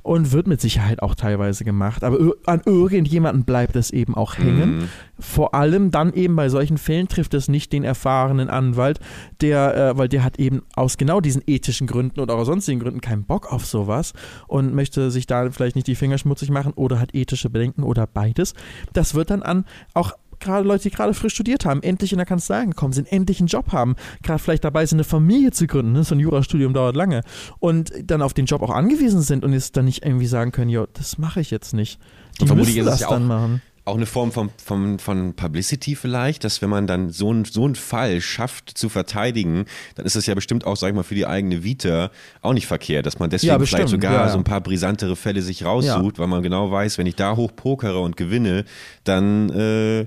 [0.03, 2.03] und wird mit Sicherheit auch teilweise gemacht.
[2.03, 4.77] Aber an irgendjemanden bleibt es eben auch hängen.
[4.77, 4.89] Mhm.
[5.17, 8.99] Vor allem dann eben bei solchen Fällen trifft es nicht den erfahrenen Anwalt,
[9.41, 12.99] der, äh, weil der hat eben aus genau diesen ethischen Gründen oder auch sonstigen Gründen
[12.99, 14.13] keinen Bock auf sowas
[14.47, 18.05] und möchte sich da vielleicht nicht die Finger schmutzig machen oder hat ethische Bedenken oder
[18.05, 18.53] beides.
[18.91, 20.11] Das wird dann an auch
[20.43, 23.47] gerade Leute, die gerade frisch studiert haben, endlich in der Kanzlei angekommen sind, endlich einen
[23.47, 26.03] Job haben, gerade vielleicht dabei sind, eine Familie zu gründen, ne?
[26.03, 27.21] so ein Jurastudium dauert lange,
[27.59, 30.69] und dann auf den Job auch angewiesen sind und jetzt dann nicht irgendwie sagen können,
[30.69, 31.99] jo, das mache ich jetzt nicht.
[32.39, 36.69] Die müssen das dann machen auch eine Form von, von, von Publicity vielleicht, dass wenn
[36.69, 39.65] man dann so, ein, so einen Fall schafft zu verteidigen,
[39.95, 42.09] dann ist das ja bestimmt auch, sag ich mal, für die eigene Vita
[42.41, 44.29] auch nicht verkehrt, dass man deswegen ja, vielleicht sogar ja, ja.
[44.29, 47.51] so ein paar brisantere Fälle sich raussucht, weil man genau weiß, wenn ich da hoch
[47.55, 48.63] pokere und gewinne,
[49.03, 50.05] dann äh,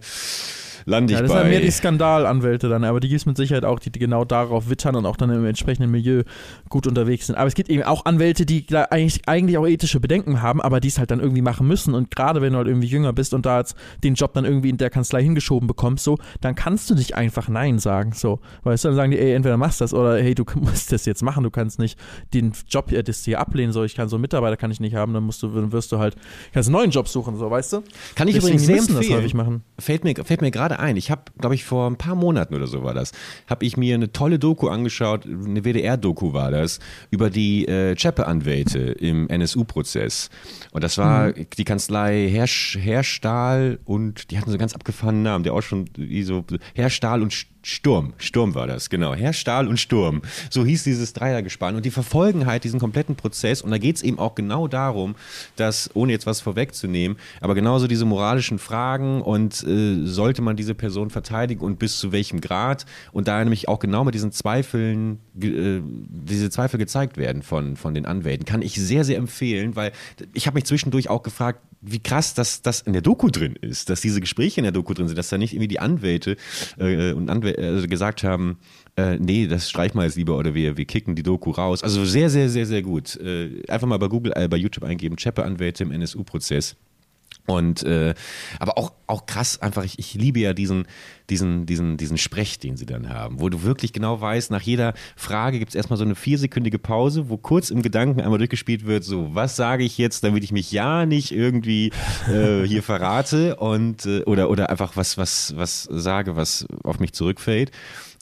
[0.86, 1.40] lande ich ja, das bei.
[1.40, 4.70] sind mehr die Skandalanwälte dann, aber die gibt es mit Sicherheit auch, die, genau darauf
[4.70, 6.22] wittern und auch dann im entsprechenden Milieu
[6.68, 7.36] gut unterwegs sind.
[7.36, 10.88] Aber es gibt eben auch Anwälte, die eigentlich, eigentlich auch ethische Bedenken haben, aber die
[10.88, 11.94] es halt dann irgendwie machen müssen.
[11.94, 14.70] Und gerade wenn du halt irgendwie jünger bist und da jetzt den Job dann irgendwie
[14.70, 18.12] in der Kanzlei hingeschoben bekommst, so, dann kannst du nicht einfach Nein sagen.
[18.12, 20.92] So, weißt du, dann sagen die, ey, entweder machst du das oder hey, du musst
[20.92, 21.98] das jetzt machen, du kannst nicht
[22.32, 24.94] den Job äh, das hier ablehnen, so, ich kann so einen Mitarbeiter kann ich nicht
[24.94, 26.16] haben, dann musst du, dann wirst du halt,
[26.52, 27.82] kannst einen neuen Job suchen, so, weißt du?
[28.14, 29.18] Kann ich Deswegen übrigens sehr müssen das empfehlen.
[29.18, 29.64] häufig machen.
[29.78, 30.96] Fällt mir, fällt mir gerade ein.
[30.96, 33.12] Ich habe, glaube ich, vor ein paar Monaten oder so war das,
[33.48, 38.78] habe ich mir eine tolle Doku angeschaut, eine WDR-Doku war das, über die äh, Cheppe-Anwälte
[38.80, 40.30] im NSU-Prozess.
[40.72, 41.46] Und das war Mhm.
[41.56, 45.88] die Kanzlei Herr, Herrstahl und die hatten so einen ganz abgefahrenen Namen, der auch schon
[45.96, 47.32] wie so Herrstahl und
[47.68, 48.12] Sturm.
[48.18, 49.12] Sturm war das, genau.
[49.12, 50.22] Herr Stahl und Sturm.
[50.50, 51.74] So hieß dieses Dreiergespann.
[51.74, 53.60] Und die verfolgen halt diesen kompletten Prozess.
[53.60, 55.16] Und da geht es eben auch genau darum,
[55.56, 60.76] dass, ohne jetzt was vorwegzunehmen, aber genauso diese moralischen Fragen und äh, sollte man diese
[60.76, 62.86] Person verteidigen und bis zu welchem Grad.
[63.10, 67.94] Und da nämlich auch genau mit diesen Zweifeln, äh, diese Zweifel gezeigt werden von, von
[67.94, 69.90] den Anwälten, kann ich sehr, sehr empfehlen, weil
[70.34, 73.90] ich habe mich zwischendurch auch gefragt, wie krass, dass das in der Doku drin ist,
[73.90, 76.36] dass diese Gespräche in der Doku drin sind, dass da nicht irgendwie die Anwälte
[76.78, 78.58] äh, und Anwälte also gesagt haben,
[78.96, 81.82] äh, nee, das streichen wir jetzt lieber oder wir, wir kicken die Doku raus.
[81.82, 83.16] Also sehr, sehr, sehr, sehr gut.
[83.16, 86.76] Äh, einfach mal bei Google, äh, bei YouTube eingeben, Cheppe-Anwälte im NSU-Prozess.
[87.46, 88.14] Und äh,
[88.58, 90.86] aber auch, auch krass, einfach, ich, ich liebe ja diesen,
[91.30, 94.94] diesen, diesen, diesen Sprech, den sie dann haben, wo du wirklich genau weißt, nach jeder
[95.14, 99.04] Frage gibt es erstmal so eine viersekündige Pause, wo kurz im Gedanken einmal durchgespielt wird,
[99.04, 101.92] so, was sage ich jetzt, damit ich mich ja nicht irgendwie
[102.28, 107.12] äh, hier verrate und äh, oder, oder einfach was, was, was sage, was auf mich
[107.12, 107.70] zurückfällt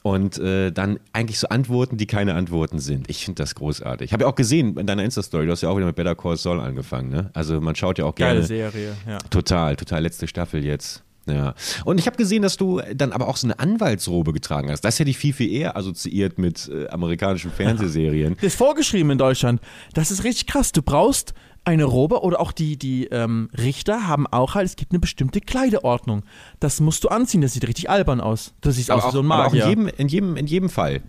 [0.05, 3.09] und äh, dann eigentlich so Antworten, die keine Antworten sind.
[3.09, 4.05] Ich finde das großartig.
[4.05, 6.13] Ich habe ja auch gesehen in deiner Insta-Story, du hast ja auch wieder mit Better
[6.13, 7.31] Call Saul angefangen, ne?
[7.33, 8.35] Also man schaut ja auch gerne.
[8.35, 9.17] Geile Serie, ja.
[9.31, 10.03] Total, total.
[10.03, 11.03] Letzte Staffel jetzt.
[11.25, 11.55] Ja.
[11.85, 14.81] Und ich habe gesehen, dass du dann aber auch so eine Anwaltsrobe getragen hast.
[14.81, 18.35] Das hätte ich viel, viel eher assoziiert mit äh, amerikanischen Fernsehserien.
[18.35, 19.59] Das ist vorgeschrieben in Deutschland.
[19.95, 20.71] Das ist richtig krass.
[20.71, 21.33] Du brauchst
[21.65, 25.41] eine Robe oder auch die, die ähm, Richter haben auch halt, es gibt eine bestimmte
[25.41, 26.23] Kleideordnung.
[26.59, 28.53] Das musst du anziehen, das sieht richtig albern aus.
[28.61, 29.69] Das sieht aus wie so ein aber auch in Magier.
[29.69, 31.01] jedem, in, jedem, in jedem Fall.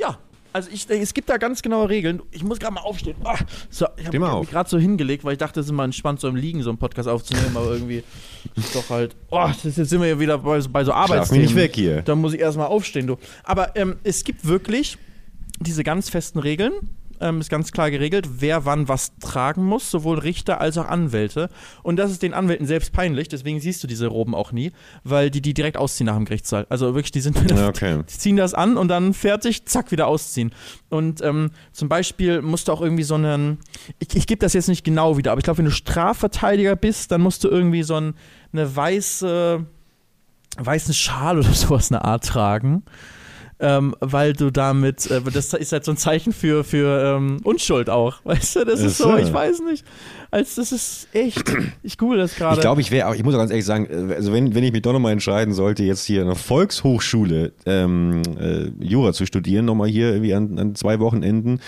[0.00, 0.18] Ja,
[0.52, 2.22] also ich, es gibt da ganz genaue Regeln.
[2.30, 3.16] Ich muss gerade mal aufstehen.
[3.24, 3.36] Ah,
[3.68, 6.28] so, ich habe mich gerade so hingelegt, weil ich dachte, es ist immer entspannt, so
[6.28, 8.02] im Liegen so einen Podcast aufzunehmen, aber irgendwie
[8.54, 9.14] ist doch halt.
[9.30, 11.42] Oh, das ist, jetzt sind wir ja wieder bei, so- bei so Schlaf Arbeitsthemen.
[11.44, 12.00] mich nicht weg hier.
[12.02, 13.16] Da muss ich erstmal aufstehen, du.
[13.44, 14.96] Aber ähm, es gibt wirklich
[15.60, 16.72] diese ganz festen Regeln.
[17.20, 21.48] Ähm, ist ganz klar geregelt, wer wann was tragen muss, sowohl Richter als auch Anwälte.
[21.82, 24.72] Und das ist den Anwälten selbst peinlich, deswegen siehst du diese Roben auch nie,
[25.04, 26.66] weil die die direkt ausziehen nach dem Gerichtssaal.
[26.68, 28.02] Also wirklich, die sind Ja, okay.
[28.08, 30.52] die ziehen das an und dann fertig, zack, wieder ausziehen.
[30.88, 33.58] Und ähm, zum Beispiel musst du auch irgendwie so einen,
[33.98, 37.12] ich, ich gebe das jetzt nicht genau wieder, aber ich glaube, wenn du Strafverteidiger bist,
[37.12, 38.14] dann musst du irgendwie so ein,
[38.52, 39.64] eine weiße,
[40.58, 42.84] weißen Schal oder sowas eine Art tragen.
[43.58, 47.88] Ähm, weil du damit, äh, das ist halt so ein Zeichen für, für ähm, Unschuld
[47.88, 49.84] auch, weißt du, das ist so, ich weiß nicht,
[50.30, 51.44] als das ist echt,
[51.82, 52.56] ich google das gerade.
[52.56, 54.64] Ich glaube, ich wäre auch, ich muss auch ganz ehrlich sagen, äh, also wenn, wenn
[54.64, 59.26] ich mich doch nochmal entscheiden sollte, jetzt hier in einer Volkshochschule ähm, äh, Jura zu
[59.26, 61.60] studieren, nochmal hier irgendwie an, an zwei Wochenenden,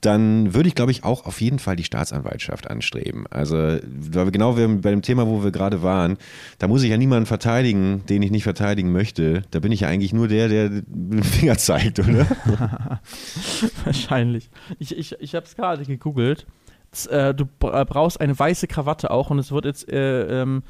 [0.00, 3.26] dann würde ich, glaube ich, auch auf jeden Fall die Staatsanwaltschaft anstreben.
[3.30, 3.80] Also, weil
[4.26, 6.16] wir genau bei dem Thema, wo wir gerade waren,
[6.58, 9.42] da muss ich ja niemanden verteidigen, den ich nicht verteidigen möchte.
[9.50, 12.26] Da bin ich ja eigentlich nur der, der dem Finger zeigt, oder?
[13.84, 14.50] Wahrscheinlich.
[14.78, 16.46] Ich, ich, ich habe es gerade gegoogelt.
[17.10, 20.62] Äh, du bra- brauchst eine weiße Krawatte auch und es wird jetzt, äh, ähm,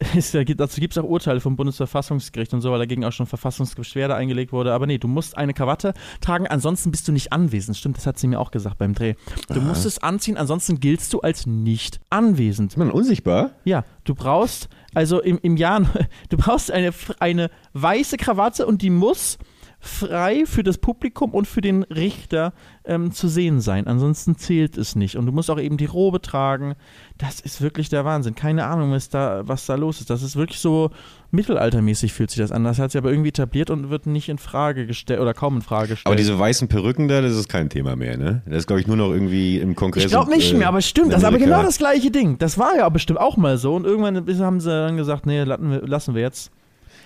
[0.32, 4.14] gibt- dazu gibt es auch Urteile vom Bundesverfassungsgericht und so, weil dagegen auch schon Verfassungsbeschwerde
[4.14, 4.72] eingelegt wurde.
[4.72, 7.76] Aber nee, du musst eine Krawatte tragen, ansonsten bist du nicht anwesend.
[7.76, 9.14] Stimmt, das hat sie mir auch gesagt beim Dreh.
[9.48, 12.72] Du musst es anziehen, ansonsten giltst du als nicht anwesend.
[12.72, 13.50] Ist man unsichtbar?
[13.64, 15.82] Ja, du brauchst, also im, im Jahr,
[16.28, 19.36] du brauchst eine, eine weiße Krawatte und die muss
[19.80, 22.52] frei für das Publikum und für den Richter
[22.84, 23.86] ähm, zu sehen sein.
[23.86, 25.16] Ansonsten zählt es nicht.
[25.16, 26.74] Und du musst auch eben die Robe tragen.
[27.16, 28.34] Das ist wirklich der Wahnsinn.
[28.34, 30.10] Keine Ahnung, was da, was da los ist.
[30.10, 30.90] Das ist wirklich so
[31.30, 32.64] mittelaltermäßig fühlt sich das an.
[32.64, 35.62] Das hat sich aber irgendwie etabliert und wird nicht in Frage gestellt oder kaum in
[35.62, 36.06] Frage gestellt.
[36.06, 38.42] Aber diese weißen Perücken da, das ist kein Thema mehr, ne?
[38.46, 40.04] Das ist, glaube ich, nur noch irgendwie im Kongress.
[40.04, 41.12] Ich glaube nicht äh, mehr, aber stimmt.
[41.12, 42.38] Das ist aber genau das gleiche Ding.
[42.38, 43.74] Das war ja bestimmt auch mal so.
[43.76, 46.50] Und irgendwann haben sie dann gesagt, nee, lassen wir jetzt.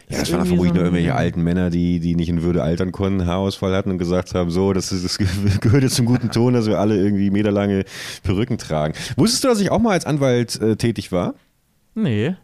[0.09, 2.63] Ja, das waren irgendwie vermutlich so nur irgendwelche alten Männer, die, die nicht in Würde
[2.63, 5.19] altern konnten, Haarausfall hatten und gesagt haben, so, das, ist, das
[5.61, 7.85] gehört jetzt zum guten Ton, dass wir alle irgendwie meterlange
[8.23, 8.95] Perücken tragen.
[9.17, 11.35] Wusstest du, dass ich auch mal als Anwalt äh, tätig war?
[11.95, 12.35] Nee.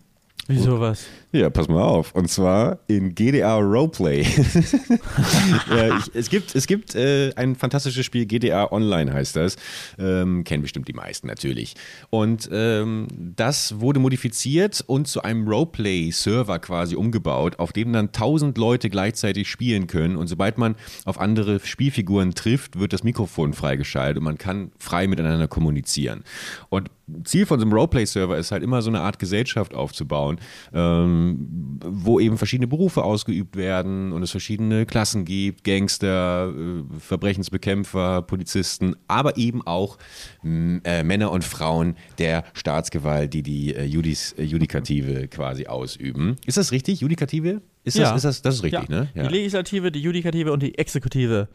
[0.47, 1.07] Wieso was?
[1.31, 2.15] Ja, pass mal auf.
[2.15, 4.23] Und zwar in GDR Roleplay.
[5.71, 9.57] ja, ich, es gibt, es gibt äh, ein fantastisches Spiel, GDR Online heißt das.
[9.99, 11.75] Ähm, kennen bestimmt die meisten natürlich.
[12.09, 18.57] Und ähm, das wurde modifiziert und zu einem Roleplay-Server quasi umgebaut, auf dem dann tausend
[18.57, 20.17] Leute gleichzeitig spielen können.
[20.17, 25.07] Und sobald man auf andere Spielfiguren trifft, wird das Mikrofon freigeschaltet und man kann frei
[25.07, 26.25] miteinander kommunizieren.
[26.71, 26.91] Und
[27.25, 30.39] Ziel von so einem Roleplay-Server ist halt immer so eine Art Gesellschaft aufzubauen,
[30.73, 38.23] ähm, wo eben verschiedene Berufe ausgeübt werden und es verschiedene Klassen gibt, Gangster, äh, Verbrechensbekämpfer,
[38.23, 39.99] Polizisten, aber eben auch
[40.45, 46.37] äh, Männer und Frauen der Staatsgewalt, die die äh, Judis, äh, Judikative quasi ausüben.
[46.47, 47.01] Ist das richtig?
[47.01, 47.63] Judikative?
[47.85, 48.17] Ist das, ja.
[48.17, 49.01] ist das, das ist richtig, ja.
[49.01, 49.09] ne?
[49.15, 49.23] Ja.
[49.29, 51.49] Die Legislative, die Judikative und die Exekutive.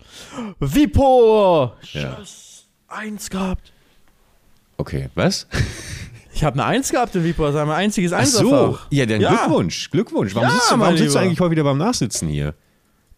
[0.59, 1.73] Vipo!
[1.91, 2.17] Ja.
[2.87, 3.71] Eins gehabt.
[4.77, 5.47] Okay, was?
[6.33, 8.47] Ich habe eine Eins gehabt in Vipo, das war mein einziges Ach Einserfach.
[8.49, 9.29] so, ja, dann Ja.
[9.29, 10.33] Glückwunsch, Glückwunsch.
[10.33, 12.55] Warum, Ja, sitzt, du, warum sitzt du eigentlich heute wieder beim Nachsitzen hier?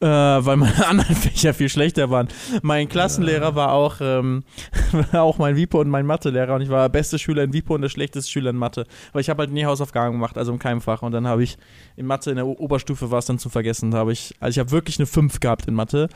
[0.01, 2.27] Äh, weil meine anderen Fächer viel schlechter waren.
[2.61, 4.43] Mein Klassenlehrer war auch, ähm,
[5.13, 7.81] auch mein Vipo und mein Mathelehrer und ich war der beste Schüler in Vipo und
[7.81, 8.85] der schlechteste Schüler in Mathe.
[9.13, 11.01] Weil ich habe halt nie Hausaufgaben gemacht, also in keinem Fach.
[11.01, 11.57] Und dann habe ich
[11.95, 13.91] in Mathe in der Oberstufe war es dann zu vergessen.
[13.91, 16.09] Da habe ich, also ich habe wirklich eine 5 gehabt in Mathe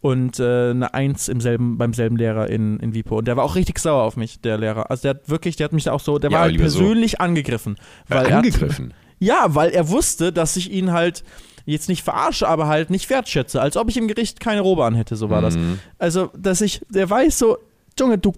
[0.00, 3.18] und äh, eine 1 im selben, beim selben Lehrer in, in Vipo.
[3.18, 4.90] Und der war auch richtig sauer auf mich, der Lehrer.
[4.90, 6.78] Also der hat wirklich, der hat mich auch so, der Ja, war halt lieber so.
[6.80, 7.76] persönlich angegriffen.
[8.08, 8.94] Weil Äh, er hat- angegriffen.
[9.18, 11.22] ja, weil er wusste, dass ich ihn halt
[11.66, 14.94] jetzt nicht verarsche, aber halt nicht wertschätze, als ob ich im Gericht keine Robe an
[14.94, 15.56] hätte, so war das.
[15.56, 15.78] Mhm.
[15.98, 17.58] Also, dass ich, der weiß so,
[17.98, 18.32] Junge, du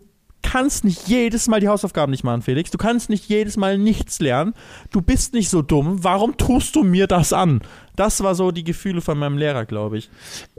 [0.53, 2.71] kannst nicht jedes Mal die Hausaufgaben nicht machen, Felix.
[2.71, 4.53] Du kannst nicht jedes Mal nichts lernen.
[4.91, 6.05] Du bist nicht so dumm.
[6.05, 7.63] Warum tust du mir das an?
[7.97, 10.11] Das war so die Gefühle von meinem Lehrer, glaube ich.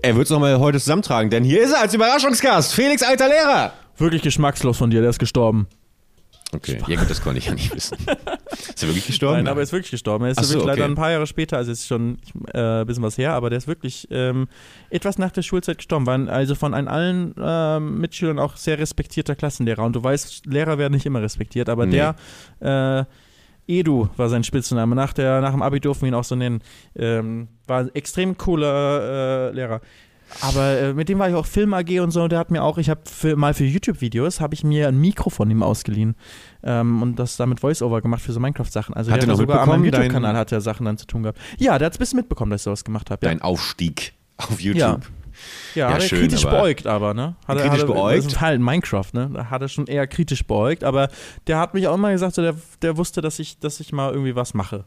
[0.02, 2.74] Er wird es nochmal heute zusammentragen, denn hier ist er als Überraschungsgast.
[2.74, 3.74] Felix, alter Lehrer.
[4.00, 5.68] Wirklich geschmackslos von dir, der ist gestorben.
[6.54, 7.98] Okay, ja gut, das konnte ich ja nicht wissen.
[8.52, 9.38] Ist er wirklich gestorben?
[9.38, 10.26] Nein, aber er ist wirklich gestorben.
[10.26, 10.92] Er ist Ach so, wirklich leider okay.
[10.92, 12.18] ein paar Jahre später, also ist schon
[12.54, 14.48] äh, ein bisschen was her, aber der ist wirklich ähm,
[14.90, 16.06] etwas nach der Schulzeit gestorben.
[16.06, 19.84] War also von allen ähm, Mitschülern auch sehr respektierter Klassenlehrer.
[19.84, 21.92] Und du weißt, Lehrer werden nicht immer respektiert, aber Nee.
[22.60, 23.06] der
[23.68, 24.96] äh, Edu war sein Spitzname.
[24.96, 26.62] Nach, der, nach dem Abi durften wir ihn auch so nennen.
[26.96, 29.82] Ähm, war ein extrem cooler äh, Lehrer.
[30.42, 32.24] Aber äh, mit dem war ich auch Film AG und so.
[32.24, 35.00] Und der hat mir auch, ich habe für, mal für YouTube-Videos, habe ich mir ein
[35.00, 36.16] Mikro von ihm ausgeliehen
[36.64, 38.96] ähm, und das damit Voice-Over gemacht für so Minecraft-Sachen.
[38.96, 41.06] Also Hat der er hat noch sogar an meinem YouTube-Kanal hat er Sachen dann zu
[41.08, 41.40] tun gehabt.
[41.58, 43.26] Ja, der hat es ein bisschen mitbekommen, dass ich sowas gemacht habe.
[43.26, 44.80] Ja, Dein Aufstieg auf YouTube.
[44.80, 45.00] Ja.
[45.76, 47.36] ja, Ja, hat er schön, kritisch aber- beäugt, aber, ne?
[47.48, 48.18] Hat er, Kritisch er, beäugt?
[48.20, 49.30] Das ist halt Minecraft, ne?
[49.34, 51.10] Da hat er schon eher kritisch beäugt, aber
[51.48, 54.12] der hat mich auch immer gesagt, so, der, der wusste, dass ich, dass ich mal
[54.12, 54.86] irgendwie was mache.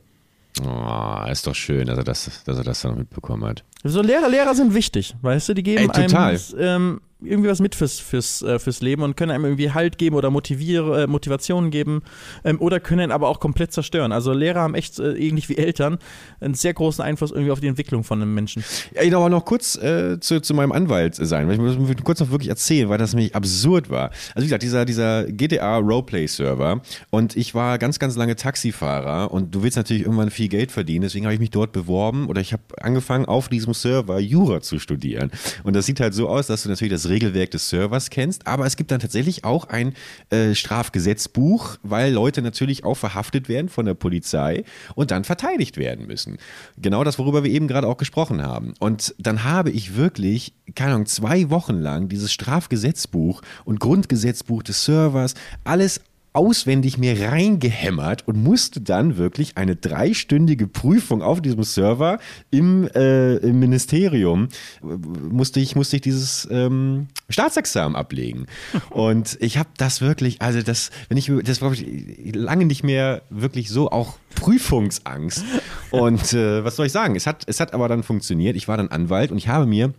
[0.65, 3.65] Oh, ist doch schön, dass er das, dass er das dann noch mitbekommen hat.
[3.85, 6.31] So Lehrer, Lehrer sind wichtig, weißt du, die geben Ey, total.
[6.31, 9.97] einem ähm, irgendwie was mit fürs, fürs, äh, fürs Leben und können einem irgendwie Halt
[9.97, 12.03] geben oder motiviere, äh, Motivation geben
[12.45, 14.13] ähm, oder können aber auch komplett zerstören.
[14.13, 15.99] Also Lehrer haben echt, äh, ähnlich wie Eltern,
[16.41, 18.63] einen sehr großen Einfluss irgendwie auf die Entwicklung von einem Menschen.
[18.95, 22.21] Ja, ich aber noch kurz äh, zu, zu meinem Anwalt sein, weil ich muss kurz
[22.21, 24.11] noch wirklich erzählen, weil das nämlich absurd war.
[24.35, 29.31] Also wie gesagt, dieser, dieser GTA Roleplay Server und ich war ganz, ganz lange Taxifahrer
[29.31, 32.43] und du willst natürlich irgendwann viel Geld verdienen, deswegen habe ich mich dort beworben oder
[32.43, 35.31] ich habe angefangen auf diesem Server Jura zu studieren.
[35.65, 38.67] Und das sieht halt so aus, dass du natürlich das Regelwerk des Servers kennst, aber
[38.67, 39.95] es gibt dann tatsächlich auch ein
[40.31, 44.65] äh, Strafgesetzbuch, weil Leute natürlich auch verhaftet werden von der Polizei
[44.95, 46.39] und dann verteidigt werden müssen.
[46.77, 48.75] Genau das, worüber wir eben gerade auch gesprochen haben.
[48.79, 54.85] Und dann habe ich wirklich, keine Ahnung, zwei Wochen lang dieses Strafgesetzbuch und Grundgesetzbuch des
[54.85, 56.01] Servers, alles
[56.37, 62.19] auswendig mir reingehämmert und musste dann wirklich eine dreistündige Prüfung auf diesem Server
[62.51, 64.49] im, äh, im Ministerium
[64.83, 68.47] äh, musste ich musste ich dieses ähm, Staatsexamen ablegen.
[68.91, 73.23] Und ich habe das wirklich also das wenn ich das war ich lange nicht mehr
[73.31, 75.43] wirklich so auch Prüfungsangst.
[75.91, 77.17] Und äh, was soll ich sagen?
[77.17, 78.57] Es hat es hat aber dann funktioniert.
[78.57, 79.95] Ich war dann Anwalt und ich habe mir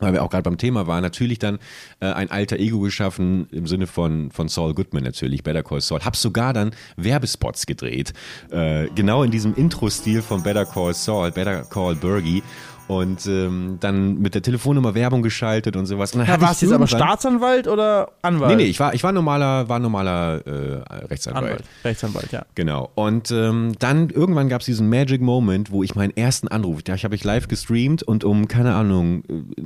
[0.00, 1.58] weil wir auch gerade beim Thema waren, natürlich dann
[2.00, 6.00] äh, ein alter Ego geschaffen im Sinne von, von Saul Goodman natürlich, Better Call Saul.
[6.00, 8.12] Hab sogar dann Werbespots gedreht,
[8.50, 12.42] äh, genau in diesem Intro-Stil von Better Call Saul, Better Call Bergie
[12.86, 16.12] und ähm, dann mit der Telefonnummer Werbung geschaltet und sowas.
[16.12, 18.56] Und dann Ja, warst du jetzt aber Staatsanwalt oder Anwalt?
[18.56, 21.44] Nee, nee, ich war, ich war normaler, war normaler äh, Rechtsanwalt.
[21.44, 22.44] Anwalt, Rechtsanwalt, ja.
[22.54, 22.90] Genau.
[22.94, 26.96] Und ähm, dann irgendwann gab es diesen Magic Moment, wo ich meinen ersten Anruf, da
[26.96, 29.62] habe ich live gestreamt und um, keine Ahnung, äh,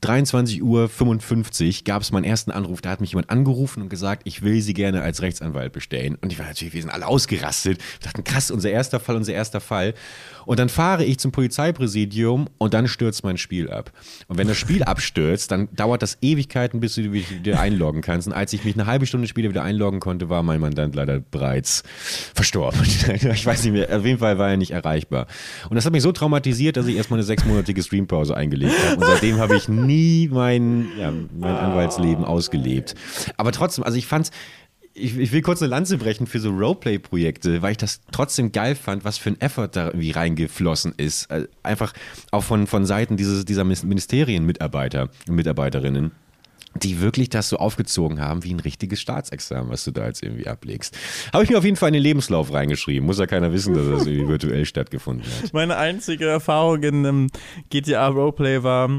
[0.00, 2.80] 23 Uhr 55 gab es meinen ersten Anruf.
[2.80, 6.16] Da hat mich jemand angerufen und gesagt, ich will Sie gerne als Rechtsanwalt bestellen.
[6.20, 7.78] Und ich war natürlich, wir sind alle ausgerastet.
[7.78, 9.94] Wir dachten, krass, unser erster Fall, unser erster Fall.
[10.44, 13.92] Und dann fahre ich zum Polizeipräsidium und dann stürzt mein Spiel ab.
[14.28, 18.26] Und wenn das Spiel abstürzt, dann dauert das Ewigkeiten, bis du dich wieder einloggen kannst.
[18.26, 21.20] Und als ich mich eine halbe Stunde später wieder einloggen konnte, war mein Mandant leider
[21.20, 21.82] bereits
[22.34, 22.80] verstorben.
[23.36, 25.26] Ich weiß nicht mehr, auf jeden Fall war er nicht erreichbar.
[25.68, 28.96] Und das hat mich so traumatisiert, dass ich erstmal eine sechsmonatige Streampause eingelegt habe.
[28.96, 32.94] Und seitdem habe ich nie mein, ja, mein Anwaltsleben ausgelebt.
[33.36, 34.30] Aber trotzdem, also ich fand's,
[34.96, 38.74] ich, ich, will kurz eine Lanze brechen für so Roleplay-Projekte, weil ich das trotzdem geil
[38.74, 41.30] fand, was für ein Effort da irgendwie reingeflossen ist.
[41.30, 41.92] Äh, einfach
[42.30, 46.12] auch von, von Seiten dieses, dieser Ministerien-Mitarbeiter und Mitarbeiterinnen
[46.82, 50.46] die wirklich das so aufgezogen haben wie ein richtiges Staatsexamen, was du da jetzt irgendwie
[50.46, 50.94] ablegst.
[51.32, 53.06] Habe ich mir auf jeden Fall in den Lebenslauf reingeschrieben.
[53.06, 55.52] Muss ja keiner wissen, dass das irgendwie virtuell stattgefunden hat.
[55.54, 57.26] Meine einzige Erfahrung in einem
[57.70, 58.90] GTA Roleplay war,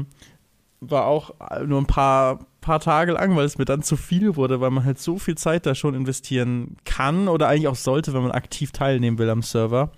[0.80, 1.32] war auch
[1.66, 4.84] nur ein paar paar Tage lang, weil es mir dann zu viel wurde, weil man
[4.84, 8.72] halt so viel Zeit da schon investieren kann oder eigentlich auch sollte, wenn man aktiv
[8.72, 9.90] teilnehmen will am Server.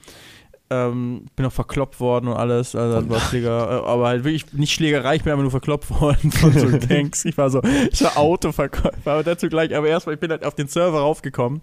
[0.72, 4.72] Ähm, bin auch verkloppt worden und alles, also war Schläger, äh, aber halt wirklich nicht
[4.72, 7.24] Schlägerei, ich bin einfach nur verkloppt worden von so Tanks.
[7.24, 10.54] Ich war so, ich war Autoverkäufer, aber dazu gleich, aber erstmal, ich bin halt auf
[10.54, 11.60] den Server raufgekommen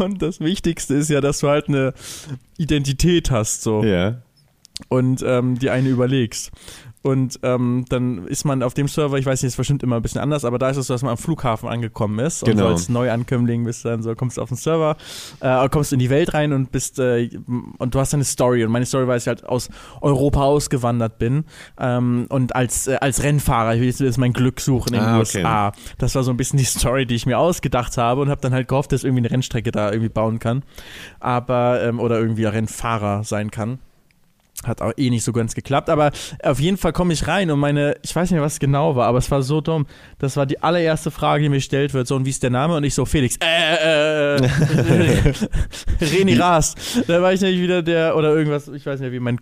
[0.00, 1.94] und das Wichtigste ist ja, dass du halt eine
[2.58, 3.84] Identität hast, so.
[3.84, 4.16] Ja.
[4.88, 6.50] Und ähm, die eine überlegst.
[7.04, 10.02] Und ähm, dann ist man auf dem Server, ich weiß nicht, ist bestimmt immer ein
[10.02, 12.46] bisschen anders, aber da ist es so, dass man am Flughafen angekommen ist.
[12.46, 12.52] Genau.
[12.52, 14.96] Und so als Neuankömmling bist du dann so, kommst du auf den Server,
[15.40, 17.28] äh, kommst in die Welt rein und bist äh,
[17.76, 18.64] und du hast eine Story.
[18.64, 19.68] Und meine Story war, dass ich halt aus
[20.00, 21.44] Europa ausgewandert bin
[21.78, 25.18] ähm, und als, äh, als Rennfahrer, ich will jetzt mein Glück suchen in den ah,
[25.18, 25.68] USA.
[25.68, 25.78] Okay.
[25.98, 28.54] Das war so ein bisschen die Story, die ich mir ausgedacht habe und habe dann
[28.54, 30.62] halt gehofft, dass irgendwie eine Rennstrecke da irgendwie bauen kann.
[31.20, 33.78] Aber, ähm, oder irgendwie ein Rennfahrer sein kann.
[34.66, 36.10] Hat auch eh nicht so ganz geklappt, aber
[36.42, 39.18] auf jeden Fall komme ich rein und meine, ich weiß nicht, was genau war, aber
[39.18, 39.86] es war so dumm.
[40.18, 42.76] Das war die allererste Frage, die mir gestellt wird, so, und wie ist der Name?
[42.76, 45.34] Und ich so, Felix, äh, äh, äh
[46.00, 46.78] Reni Rast.
[47.06, 49.38] Da war ich nämlich wieder der, oder irgendwas, ich weiß nicht, wie mein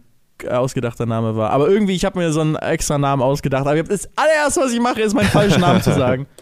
[0.50, 1.50] ausgedachter Name war.
[1.50, 4.80] Aber irgendwie, ich habe mir so einen extra Namen ausgedacht, aber das allererste, was ich
[4.80, 6.26] mache, ist meinen falschen Namen zu sagen.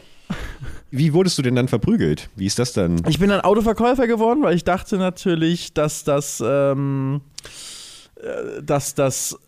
[0.92, 2.30] Wie wurdest du denn dann verprügelt?
[2.34, 3.02] Wie ist das dann?
[3.08, 7.48] Ich bin dann Autoverkäufer geworden, weil ich dachte natürlich, dass das, ähm, äh,
[8.62, 9.38] dass das,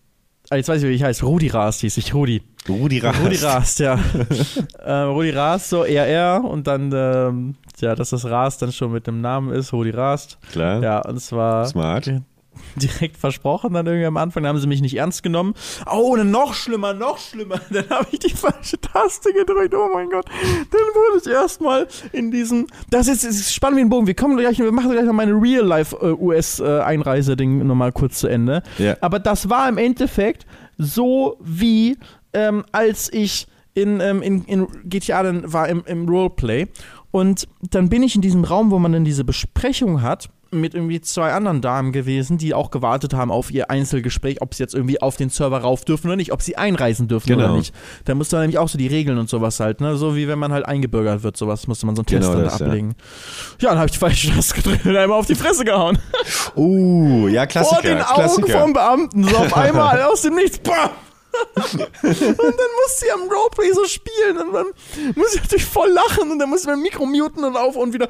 [0.50, 2.42] ah, jetzt weiß ich, wie ich heiße, Rudi Rast hieß ich, Rudi.
[2.68, 3.24] Rudi Rast.
[3.24, 3.98] Rudi Rast, ja.
[4.84, 9.06] äh, Rudi Rast, so RR und dann, ähm, ja, dass das Rast dann schon mit
[9.06, 10.38] dem Namen ist, Rudi Rast.
[10.52, 10.82] Klar.
[10.82, 11.66] Ja, und zwar.
[11.66, 12.10] Smart
[12.76, 15.54] direkt versprochen dann irgendwie am Anfang, da haben sie mich nicht ernst genommen.
[15.90, 17.60] Oh, und noch schlimmer, noch schlimmer.
[17.70, 19.74] Dann habe ich die falsche Taste gedrückt.
[19.74, 20.24] Oh mein Gott.
[20.26, 24.06] Dann wurde ich erstmal in diesem, das ist, ist spannend wie ein Bogen.
[24.06, 28.62] Wir kommen gleich, wir machen gleich noch meine Real-Life-US-Einreise-Ding äh, nochmal kurz zu Ende.
[28.78, 28.96] Ja.
[29.00, 30.46] Aber das war im Endeffekt
[30.78, 31.98] so wie,
[32.32, 36.68] ähm, als ich in, ähm, in, in GTA dann war im, im Roleplay
[37.10, 41.00] und dann bin ich in diesem Raum, wo man dann diese Besprechung hat mit irgendwie
[41.00, 45.00] zwei anderen Damen gewesen, die auch gewartet haben auf ihr Einzelgespräch, ob sie jetzt irgendwie
[45.00, 47.44] auf den Server rauf dürfen oder nicht, ob sie einreisen dürfen genau.
[47.44, 47.74] oder nicht.
[48.04, 49.96] Da musste man nämlich auch so die Regeln und sowas halt, ne?
[49.96, 52.44] So wie wenn man halt eingebürgert wird, sowas musste man so einen Test genau dann
[52.44, 52.94] das, ablegen.
[53.58, 55.98] Ja, ja dann habe ich die falsche Taste gedrückt und einmal auf die Fresse gehauen.
[56.56, 57.80] Uh, ja, Klassiker.
[57.80, 58.60] Vor den Augen Klassiker.
[58.60, 60.58] vom Beamten, so auf einmal aus dem Nichts.
[60.58, 60.90] Bam!
[61.64, 64.66] und dann muss sie am Roleplay so spielen und dann
[65.14, 67.94] muss ich natürlich voll lachen und dann muss ich mein Mikro muten und auf und
[67.94, 68.06] wieder,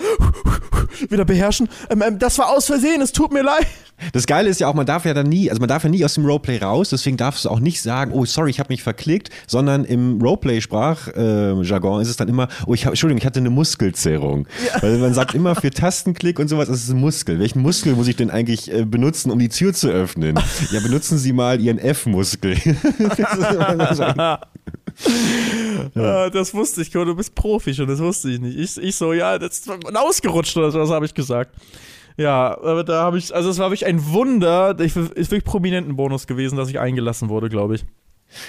[1.08, 1.68] wieder beherrschen.
[1.90, 3.66] Ähm, ähm, das war aus Versehen, es tut mir leid.
[4.12, 6.04] Das Geile ist ja auch, man darf ja dann nie, also man darf ja nie
[6.04, 8.82] aus dem Roleplay raus, deswegen darfst du auch nicht sagen, oh sorry, ich habe mich
[8.82, 13.50] verklickt, sondern im Roleplay-Sprachjargon ist es dann immer, oh ich hab, Entschuldigung, ich hatte eine
[13.50, 14.48] Muskelzerrung.
[14.66, 14.82] Ja.
[14.82, 17.38] Weil man sagt immer für Tastenklick und sowas, das ist ein Muskel.
[17.38, 20.38] Welchen Muskel muss ich denn eigentlich äh, benutzen, um die Tür zu öffnen?
[20.72, 22.56] ja, benutzen Sie mal Ihren F-Muskel.
[25.94, 26.30] ja.
[26.30, 28.58] Das wusste ich, du bist Profi schon, das wusste ich nicht.
[28.58, 31.54] Ich, ich so, ja, das ist ausgerutscht oder so, habe ich gesagt.
[32.16, 35.96] Ja, aber da habe ich, also es war wirklich ein Wunder, ich, ist wirklich prominenten
[35.96, 37.84] Bonus gewesen, dass ich eingelassen wurde, glaube ich.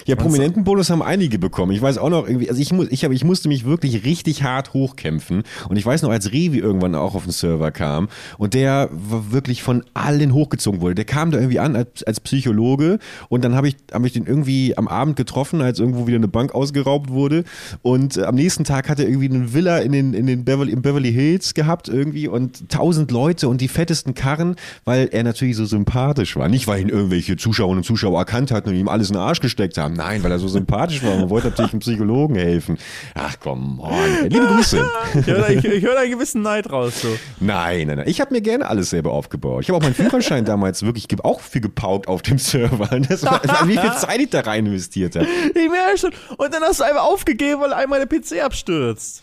[0.06, 1.72] Ja, Prominentenbonus haben einige bekommen.
[1.72, 4.44] Ich weiß auch noch irgendwie, also ich, muss, ich, hab, ich musste mich wirklich richtig
[4.44, 5.44] hart hochkämpfen.
[5.70, 9.64] Und ich weiß noch, als Revi irgendwann auch auf den Server kam und der wirklich
[9.64, 10.96] von allen hochgezogen wurde.
[10.96, 14.26] Der kam da irgendwie an als, als Psychologe und dann habe ich, hab ich den
[14.26, 17.44] irgendwie am Abend getroffen, als irgendwo wieder eine Bank ausgeraubt wurde.
[17.82, 20.72] Und äh, am nächsten Tag hat er irgendwie eine Villa in den, in den Beverly,
[20.72, 25.56] in Beverly Hills gehabt irgendwie und tausend Leute und die fettesten Karren, weil er natürlich
[25.56, 26.50] so sympathisch war.
[26.50, 29.40] Nicht, weil ihn irgendwelche Zuschauerinnen und Zuschauer erkannt hatten und ihm alles in den Arsch
[29.40, 29.94] gesteckt gezeigt haben.
[29.94, 31.16] Nein, weil er so sympathisch war.
[31.16, 32.78] Man wollte natürlich einem Psychologen helfen.
[33.16, 33.92] Ach komm, on.
[34.30, 34.86] liebe Grüße.
[35.20, 37.02] Ich höre, ich höre einen gewissen Neid raus.
[37.02, 37.10] So.
[37.40, 38.08] Nein, nein, nein.
[38.08, 39.64] Ich habe mir gerne alles selber aufgebaut.
[39.64, 42.90] Ich habe auch meinen Führerschein damals wirklich auch viel gepaukt auf dem Server.
[43.14, 45.28] Das war, wie viel Zeit ich da rein investiert habe.
[45.50, 46.12] Ich merke schon.
[46.38, 49.22] Und dann hast du einfach aufgegeben, weil einmal der PC abstürzt.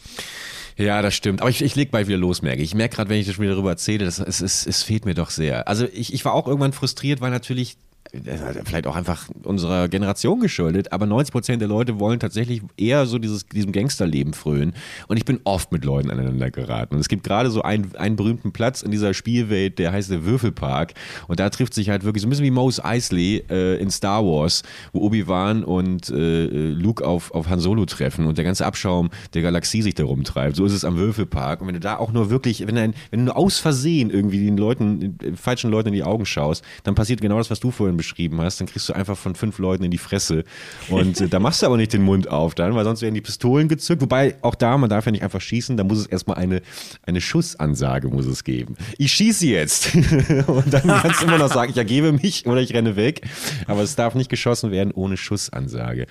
[0.76, 1.40] Ja, das stimmt.
[1.40, 2.70] Aber ich, ich leg bald wieder los, merke ich.
[2.70, 5.06] Ich merke gerade, wenn ich das schon wieder darüber erzähle, das, es, es, es fehlt
[5.06, 5.66] mir doch sehr.
[5.66, 7.76] Also ich, ich war auch irgendwann frustriert, weil natürlich
[8.64, 13.18] vielleicht auch einfach unserer Generation geschuldet, aber 90 Prozent der Leute wollen tatsächlich eher so
[13.18, 14.74] dieses, diesem Gangsterleben frönen.
[15.08, 16.94] Und ich bin oft mit Leuten aneinander geraten.
[16.94, 20.24] Und es gibt gerade so einen, einen berühmten Platz in dieser Spielwelt, der heißt der
[20.24, 20.94] Würfelpark.
[21.28, 24.24] Und da trifft sich halt wirklich so ein bisschen wie Mose Eisley äh, in Star
[24.24, 29.10] Wars, wo Obi-Wan und äh, Luke auf, auf Han Solo treffen und der ganze Abschaum
[29.34, 30.56] der Galaxie sich da rumtreibt.
[30.56, 31.60] So ist es am Würfelpark.
[31.60, 34.44] Und wenn du da auch nur wirklich, wenn, ein, wenn du nur aus Versehen irgendwie
[34.44, 37.70] den Leuten, den falschen Leuten in die Augen schaust, dann passiert genau das, was du
[37.70, 40.44] vorhin beschrieben hast, dann kriegst du einfach von fünf Leuten in die Fresse.
[40.88, 43.20] Und äh, da machst du aber nicht den Mund auf dann, weil sonst werden die
[43.20, 44.00] Pistolen gezückt.
[44.00, 46.62] Wobei auch da, man darf ja nicht einfach schießen, da muss es erstmal eine,
[47.04, 48.76] eine Schussansage muss es geben.
[48.96, 49.94] Ich schieße jetzt.
[50.46, 53.20] und dann kannst du immer noch sagen, ich ergebe mich oder ich renne weg.
[53.66, 56.06] Aber es darf nicht geschossen werden ohne Schussansage.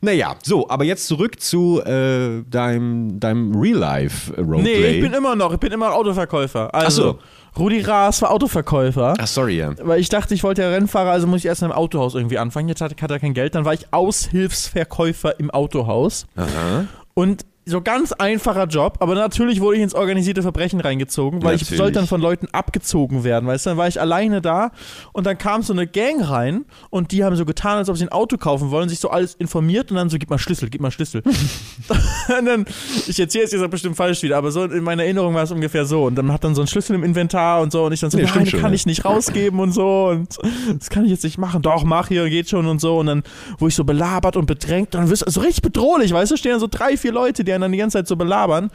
[0.00, 4.62] Naja, so, aber jetzt zurück zu äh, deinem, deinem Real-Life-Roleplay.
[4.62, 6.72] Nee, ich bin immer noch, ich bin immer Autoverkäufer.
[6.72, 7.18] Also, so.
[7.58, 9.14] Rudi Raas war Autoverkäufer.
[9.18, 9.74] Ach, sorry, ja.
[9.82, 12.38] Weil ich dachte, ich wollte ja Rennfahrer, also muss ich erst in einem Autohaus irgendwie
[12.38, 12.68] anfangen.
[12.68, 13.54] Jetzt hat, hat er kein Geld.
[13.54, 16.26] Dann war ich Aushilfsverkäufer im Autohaus.
[16.36, 16.86] Aha.
[17.14, 21.70] Und so ganz einfacher Job, aber natürlich wurde ich ins organisierte Verbrechen reingezogen, weil natürlich.
[21.70, 23.70] ich sollte dann von Leuten abgezogen werden, weißt du?
[23.70, 24.72] Dann war ich alleine da
[25.12, 28.04] und dann kam so eine Gang rein und die haben so getan, als ob sie
[28.04, 30.80] ein Auto kaufen wollen, sich so alles informiert und dann so, gib mal Schlüssel, gib
[30.80, 31.22] mal Schlüssel.
[32.38, 32.64] und dann,
[33.06, 35.84] ich erzähle es jetzt bestimmt falsch wieder, aber so in meiner Erinnerung war es ungefähr
[35.84, 38.10] so und dann hat dann so ein Schlüssel im Inventar und so und ich dann
[38.10, 40.36] so, nee, nein, kann ich nicht rausgeben und so und
[40.76, 41.62] das kann ich jetzt nicht machen.
[41.62, 43.22] Doch, mach hier, geht schon und so und dann,
[43.58, 46.50] wo ich so belabert und bedrängt, dann wirst du so richtig bedrohlich, weißt du, stehen
[46.50, 48.70] dann so drei, vier Leute, die die einen dann die ganze Zeit so belabern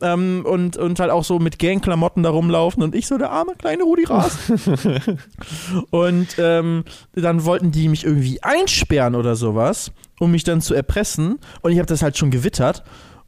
[0.00, 3.54] ähm, und, und halt auch so mit Gangklamotten da rumlaufen und ich so der arme
[3.56, 4.38] kleine Rudi Ras.
[5.90, 11.38] und ähm, dann wollten die mich irgendwie einsperren oder sowas, um mich dann zu erpressen
[11.62, 12.82] und ich habe das halt schon gewittert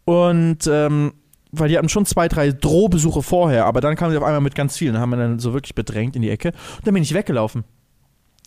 [0.04, 1.12] und ähm,
[1.52, 4.54] weil die hatten schon zwei, drei Drohbesuche vorher, aber dann kamen sie auf einmal mit
[4.54, 7.14] ganz vielen, haben wir dann so wirklich bedrängt in die Ecke und dann bin ich
[7.14, 7.64] weggelaufen.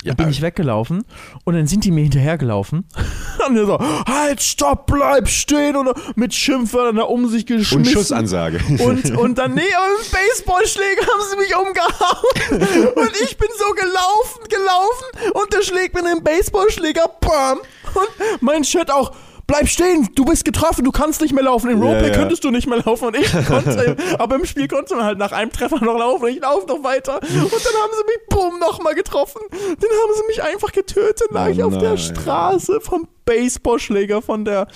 [0.03, 0.13] Ja.
[0.13, 1.05] Dann bin ich weggelaufen
[1.43, 2.85] und dann sind die mir hinterhergelaufen.
[3.47, 7.77] und dann so, halt, stopp, bleib stehen und mit Schimpfwörtern da um sich geschmissen.
[7.77, 8.59] Und Schussansage.
[8.79, 12.93] Und, und dann, nee, mit Baseballschläger haben sie mich umgehauen.
[12.95, 17.59] und ich bin so gelaufen, gelaufen und der schlägt mir den Baseballschläger, bam.
[17.93, 19.13] Und mein Shirt auch,
[19.47, 21.69] bleib stehen, du bist getroffen, du kannst nicht mehr laufen.
[21.71, 22.19] Im Roleplay ja, ja.
[22.19, 25.31] könntest du nicht mehr laufen und ich konnte, aber im Spiel konnte man halt nach
[25.31, 27.15] einem Treffer noch laufen und ich laufe noch weiter.
[27.15, 29.41] Und dann haben sie mich, bumm, nochmal getroffen.
[29.49, 31.81] Dann haben sie mich einfach getötet, lag oh ich auf nein.
[31.81, 34.67] der Straße vom Baseballschläger von der,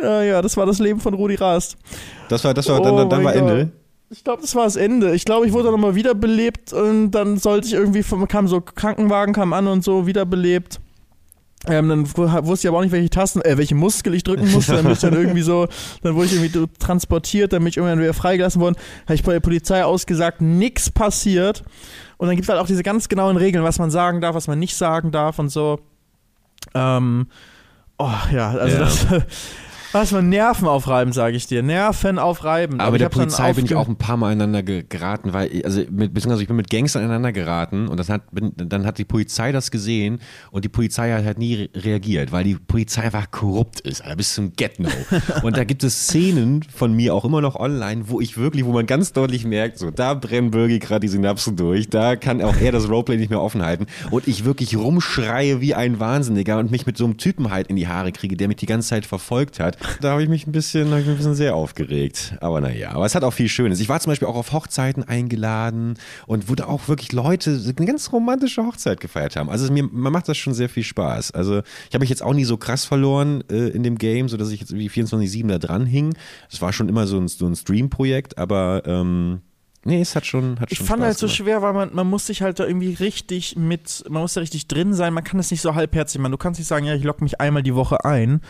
[0.00, 1.76] ja, ja, das war das Leben von Rudi Rast.
[2.28, 3.72] Das war, das war, dann, dann, dann war Ende.
[4.12, 5.14] Ich glaube, das war das Ende.
[5.14, 9.52] Ich glaube, ich wurde nochmal wiederbelebt und dann sollte ich irgendwie, kam so Krankenwagen, kam
[9.52, 10.80] an und so, wiederbelebt.
[11.66, 14.72] Ähm, dann wusste ich aber auch nicht, welche Tasten, äh, welche Muskel ich drücken musste.
[14.72, 15.68] Dann bin ich dann irgendwie so,
[16.02, 18.76] dann wurde ich irgendwie transportiert, dann bin ich irgendwann wieder freigelassen worden.
[19.04, 21.62] Habe ich bei der Polizei ausgesagt, nichts passiert.
[22.16, 24.46] Und dann gibt es halt auch diese ganz genauen Regeln, was man sagen darf, was
[24.46, 25.80] man nicht sagen darf und so.
[26.74, 27.26] Ähm,
[27.98, 28.80] oh ja, also ja.
[28.80, 29.06] das.
[29.92, 31.64] Was für Nerven aufreiben, sage ich dir.
[31.64, 32.78] Nerven aufreiben.
[32.78, 36.14] Aber, Aber der Polizei bin ich auch ein paar Mal ineinander geraten, weil, also, mit,
[36.14, 39.50] beziehungsweise ich bin mit Gangstern ineinander geraten und das hat, bin, dann hat die Polizei
[39.50, 40.20] das gesehen
[40.52, 44.34] und die Polizei hat halt nie reagiert, weil die Polizei einfach korrupt ist, Alter, bis
[44.34, 44.88] zum Get-No.
[45.42, 48.72] und da gibt es Szenen von mir auch immer noch online, wo ich wirklich, wo
[48.72, 52.56] man ganz deutlich merkt, so, da brennen Birgi gerade die Synapsen durch, da kann auch
[52.56, 56.70] er das Roleplay nicht mehr offen halten und ich wirklich rumschreie wie ein Wahnsinniger und
[56.70, 59.04] mich mit so einem Typen halt in die Haare kriege, der mich die ganze Zeit
[59.04, 62.34] verfolgt hat da habe ich mich ein bisschen, ich ein bisschen sehr aufgeregt.
[62.40, 63.80] Aber naja, aber es hat auch viel Schönes.
[63.80, 65.94] Ich war zum Beispiel auch auf Hochzeiten eingeladen
[66.26, 69.48] und wurde auch wirklich Leute eine ganz romantische Hochzeit gefeiert haben.
[69.50, 71.32] Also mir, man macht das schon sehr viel Spaß.
[71.32, 71.58] Also
[71.88, 74.60] ich habe mich jetzt auch nie so krass verloren äh, in dem Game, sodass ich
[74.60, 76.14] jetzt irgendwie 24-7 da dran hing.
[76.50, 79.40] Es war schon immer so ein, so ein Stream-Projekt, aber ähm,
[79.82, 81.36] Nee, es hat schon, hat ich schon fand Spaß halt so gemacht.
[81.36, 84.68] schwer, weil man, man muss sich halt da irgendwie richtig mit, man muss da richtig
[84.68, 86.32] drin sein, man kann das nicht so halbherzig machen.
[86.32, 88.42] Du kannst nicht sagen, ja, ich logge mich einmal die Woche ein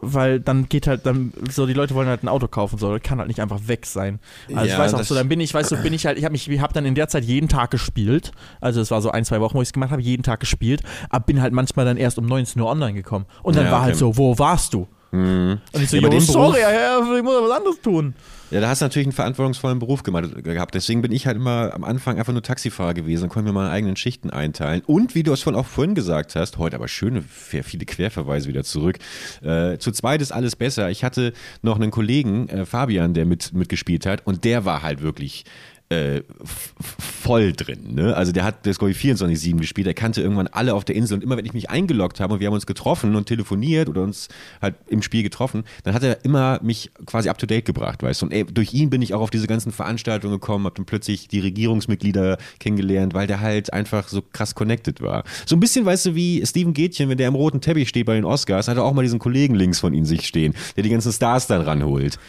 [0.00, 3.18] weil dann geht halt dann so die Leute wollen halt ein Auto kaufen so kann
[3.18, 4.20] halt nicht einfach weg sein.
[4.48, 6.24] Also ja, ich weiß auch so dann bin ich weißt du bin ich halt ich
[6.24, 8.32] habe mich ich habe dann in der Zeit jeden Tag gespielt.
[8.60, 10.82] Also es war so ein zwei Wochen wo ich es gemacht habe jeden Tag gespielt
[11.10, 13.26] aber bin halt manchmal dann erst um 19 Uhr online gekommen.
[13.42, 14.04] Und dann ja, war halt okay.
[14.04, 14.86] halt so wo warst du?
[15.12, 15.60] Mhm.
[15.72, 18.14] und ich so ja, sorry ja, ich muss was anderes tun
[18.50, 20.74] ja, da hast du natürlich einen verantwortungsvollen Beruf gemacht, gehabt.
[20.74, 23.70] Deswegen bin ich halt immer am Anfang einfach nur Taxifahrer gewesen und konnte mir meine
[23.70, 24.82] eigenen Schichten einteilen.
[24.86, 28.62] Und wie du es von auch vorhin gesagt hast, heute aber schöne, viele Querverweise wieder
[28.62, 28.98] zurück.
[29.42, 30.90] Äh, zu zweit ist alles besser.
[30.90, 31.32] Ich hatte
[31.62, 35.44] noch einen Kollegen, äh, Fabian, der mit, mitgespielt hat und der war halt wirklich
[35.88, 37.94] äh, voll drin.
[37.94, 38.16] Ne?
[38.16, 39.86] Also der hat das, ich, 24-7 gespielt.
[39.86, 41.14] Er kannte irgendwann alle auf der Insel.
[41.14, 44.02] Und immer, wenn ich mich eingeloggt habe und wir haben uns getroffen und telefoniert oder
[44.02, 44.28] uns
[44.60, 48.22] halt im Spiel getroffen, dann hat er immer mich quasi up to date gebracht, weißt
[48.22, 48.26] du.
[48.26, 51.28] Und ey, durch ihn bin ich auch auf diese ganzen Veranstaltungen gekommen, habe dann plötzlich
[51.28, 55.22] die Regierungsmitglieder kennengelernt, weil der halt einfach so krass connected war.
[55.46, 58.14] So ein bisschen, weißt du, wie Steven Gätchen, wenn der im roten Teppich steht bei
[58.14, 60.90] den Oscars, hat er auch mal diesen Kollegen links von ihm sich stehen, der die
[60.90, 62.18] ganzen Stars dann ranholt.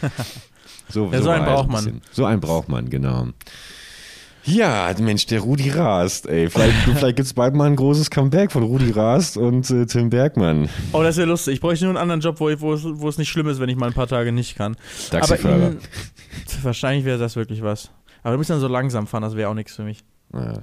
[0.88, 1.84] So, ja, so, so einen braucht man.
[1.84, 2.02] Bisschen.
[2.10, 3.28] So einen braucht man, genau.
[4.44, 6.48] Ja, Mensch, der Rudi Rast, ey.
[6.48, 10.08] Vielleicht, vielleicht gibt es bald mal ein großes Comeback von Rudi Rast und äh, Tim
[10.08, 10.70] Bergmann.
[10.92, 11.54] Oh, das wäre lustig.
[11.54, 13.68] Ich bräuchte nur einen anderen Job, wo, wo, es, wo es nicht schlimm ist, wenn
[13.68, 14.76] ich mal ein paar Tage nicht kann.
[15.10, 15.74] Taxifahrer.
[16.62, 17.90] Wahrscheinlich wäre das wirklich was.
[18.22, 20.02] Aber du musst dann so langsam fahren, das wäre auch nichts für mich.
[20.32, 20.62] Ja.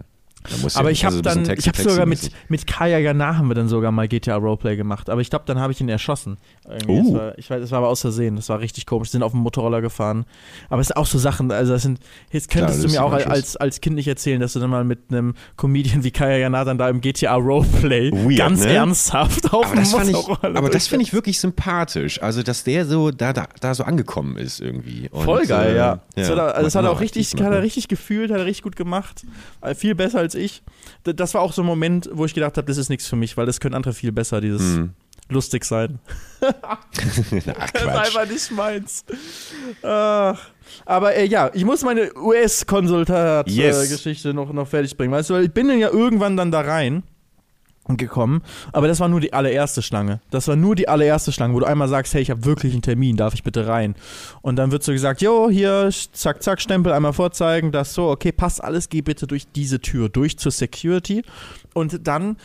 [0.75, 3.91] Aber ich habe dann, ich habe sogar mit, mit Kaya Jana haben wir dann sogar
[3.91, 5.09] mal GTA Roleplay gemacht.
[5.09, 6.37] Aber ich glaube, dann habe ich ihn erschossen.
[6.87, 7.13] Uh.
[7.13, 8.35] War, ich weiß, es war aber aus Versehen.
[8.35, 9.09] Das war richtig komisch.
[9.09, 10.25] Wir sind auf dem Motorroller gefahren.
[10.69, 11.99] Aber es sind auch so Sachen, also das sind,
[12.31, 14.83] jetzt könntest Klar, du mir auch als, als Kind nicht erzählen, dass du dann mal
[14.83, 18.73] mit einem Comedian wie Kaya Jana dann da im GTA Roleplay Weird, ganz ne?
[18.73, 20.51] ernsthaft auf aber dem Motorroller.
[20.51, 22.21] Ich, aber das finde ich wirklich sympathisch.
[22.21, 25.09] Also, dass der so da, da, da so angekommen ist irgendwie.
[25.09, 25.99] Und, Voll geil, äh, ja.
[26.15, 26.23] ja.
[26.23, 28.63] So, da, also das hat er auch richtig, hat er richtig gefühlt, hat er richtig
[28.63, 29.25] gut gemacht.
[29.75, 30.63] Viel besser als ich.
[31.03, 33.37] Das war auch so ein Moment, wo ich gedacht habe, das ist nichts für mich,
[33.37, 34.89] weil das können andere viel besser, dieses mm.
[35.29, 35.99] lustig sein.
[36.61, 39.05] Ach, das ist einfach nicht meins.
[39.83, 40.39] Ach.
[40.85, 44.35] Aber äh, ja, ich muss meine US-Konsultat-Geschichte yes.
[44.35, 45.13] noch, noch fertig bringen.
[45.13, 47.03] Weißt du, weil ich bin ja irgendwann dann da rein
[47.87, 50.19] gekommen, aber das war nur die allererste Schlange.
[50.31, 52.81] Das war nur die allererste Schlange, wo du einmal sagst, hey, ich habe wirklich einen
[52.81, 53.95] Termin, darf ich bitte rein?
[54.41, 58.31] Und dann wird so gesagt, jo, hier, zack, zack, Stempel einmal vorzeigen, das so, okay,
[58.31, 61.21] passt alles, geh bitte durch diese Tür durch zur Security.
[61.73, 62.37] Und dann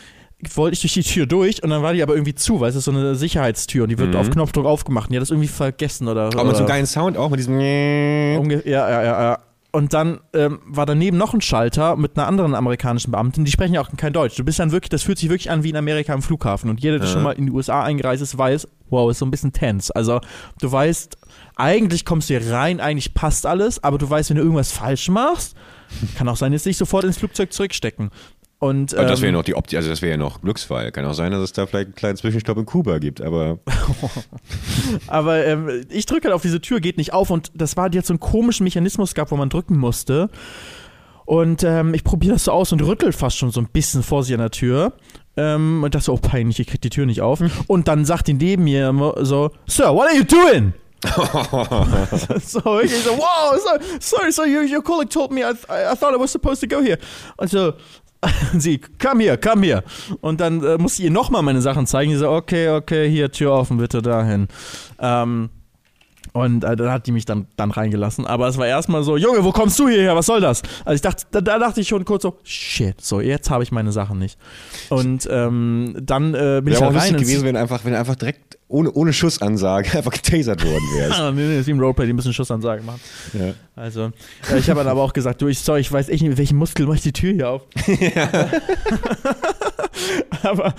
[0.55, 2.75] wollte ich durch die Tür durch und dann war die aber irgendwie zu, weil es
[2.75, 4.15] ist so eine Sicherheitstür und die wird mhm.
[4.15, 6.25] auf Knopfdruck aufgemacht und die hat das irgendwie vergessen oder.
[6.25, 7.59] Aber mit so einem geilen Sound auch, mit diesem.
[7.59, 9.39] Ja, ja, ja, ja.
[9.73, 13.73] Und dann ähm, war daneben noch ein Schalter mit einer anderen amerikanischen Beamtin, die sprechen
[13.73, 14.35] ja auch kein Deutsch.
[14.35, 16.69] Du bist dann wirklich, das fühlt sich wirklich an wie in Amerika am Flughafen.
[16.69, 17.13] Und jeder, der ja.
[17.13, 19.95] schon mal in die USA eingereist ist, weiß, wow, ist so ein bisschen tense.
[19.95, 20.19] Also
[20.59, 21.17] du weißt,
[21.55, 25.07] eigentlich kommst du hier rein, eigentlich passt alles, aber du weißt, wenn du irgendwas falsch
[25.07, 25.55] machst,
[26.15, 28.11] kann auch sein, dass dich sofort ins Flugzeug zurückstecken.
[28.61, 30.91] Und, ähm, das wäre noch die Option, also das wäre ja noch Glücksfall.
[30.91, 33.57] Kann auch sein, dass es da vielleicht einen kleinen Zwischenstopp in Kuba gibt, aber.
[35.07, 38.05] aber ähm, ich drücke halt auf diese Tür, geht nicht auf und das war jetzt
[38.05, 40.29] so ein komischen Mechanismus gab, wo man drücken musste.
[41.25, 44.23] Und ähm, ich probiere das so aus und rüttel fast schon so ein bisschen vor
[44.23, 44.93] sie an der Tür.
[45.35, 47.39] Ähm, und dachte so, oh peinlich, ich krieg die Tür nicht auf.
[47.39, 47.49] Hm.
[47.65, 50.73] Und dann sagt die neben mir so, Sir, what are you doing?
[52.45, 56.13] so ich so, wow, so, sorry, so your, your colleague told me I, I thought
[56.13, 56.99] I was supposed to go here.
[57.37, 57.73] Also,
[58.57, 59.83] sie, komm hier, komm hier.
[60.21, 62.11] Und dann äh, musste ich ihr nochmal meine Sachen zeigen.
[62.11, 64.47] Sie so, okay, okay, hier, Tür offen, bitte dahin.
[64.99, 65.49] Ähm,
[66.33, 68.25] und äh, dann hat die mich dann, dann reingelassen.
[68.25, 70.15] Aber es war erstmal so, Junge, wo kommst du hierher?
[70.15, 70.61] Was soll das?
[70.85, 73.71] Also ich dachte, da, da dachte ich schon kurz so, shit, so, jetzt habe ich
[73.71, 74.37] meine Sachen nicht.
[74.89, 77.17] Und ähm, dann äh, bin Wäre ich halt rein.
[77.17, 81.35] gewesen, wenn einfach, wenn einfach direkt ohne, ohne Schussansage einfach getasert worden wärst.
[81.35, 83.01] nee, nee, ist wie im Roleplay, die müssen Schussansage machen.
[83.33, 83.53] Ja.
[83.75, 84.11] Also,
[84.51, 86.37] äh, ich habe dann aber auch gesagt, du, ich, sorry, ich weiß echt nicht, mit
[86.37, 87.67] welchem Muskel mache ich die Tür hier auf.
[87.99, 88.49] Ja.
[90.43, 90.73] aber,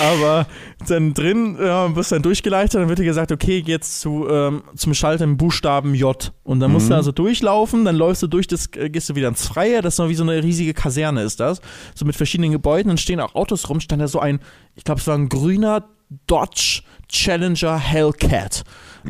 [0.00, 0.46] aber
[0.86, 4.94] dann drin ja, wirst dann durchgeleitet, dann wird dir gesagt, okay, jetzt zu, ähm, zum
[4.94, 6.32] Schalter im Buchstaben J.
[6.44, 6.90] Und dann musst mhm.
[6.90, 9.94] du also durchlaufen, dann läufst du durch, das äh, gehst du wieder ins Freie, das
[9.94, 11.60] ist noch wie so eine riesige Kaserne ist das.
[11.94, 14.40] So mit verschiedenen Gebäuden, dann stehen auch Autos rum, stand da so ein,
[14.74, 15.88] ich glaube, es war ein grüner
[16.26, 18.64] Dodge Challenger Hellcat.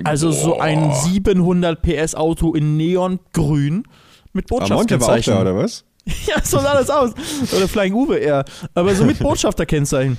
[0.04, 0.34] Also Boah.
[0.34, 3.84] so ein 700 PS Auto in Neongrün
[4.32, 5.32] mit Botschaftskennzeichen.
[5.32, 5.84] War auch da, oder was?
[6.26, 7.12] ja, so sah das aus.
[7.54, 8.44] Oder Flying Uwe eher.
[8.74, 10.16] Aber so mit Botschafterkennzeichen.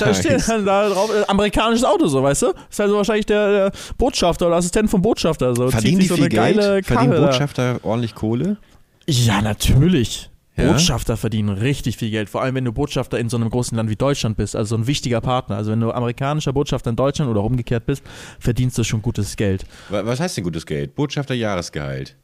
[0.00, 2.52] Da steht dann da drauf, äh, amerikanisches Auto, so, weißt du?
[2.68, 5.54] Ist also wahrscheinlich der, der, Botschafter oder Assistent vom Botschafter.
[5.54, 5.70] So.
[5.70, 6.84] Verdienen die so viel Geld?
[6.84, 7.88] Verdienen Botschafter da.
[7.88, 8.56] ordentlich Kohle?
[9.06, 10.30] Ja, natürlich.
[10.56, 10.72] Ja?
[10.72, 13.90] Botschafter verdienen richtig viel Geld, vor allem wenn du Botschafter in so einem großen Land
[13.90, 15.56] wie Deutschland bist, also so ein wichtiger Partner.
[15.56, 18.02] Also wenn du amerikanischer Botschafter in Deutschland oder umgekehrt bist,
[18.38, 19.66] verdienst du schon gutes Geld.
[19.90, 20.94] Was heißt denn gutes Geld?
[20.94, 22.16] Botschafter Jahresgehalt.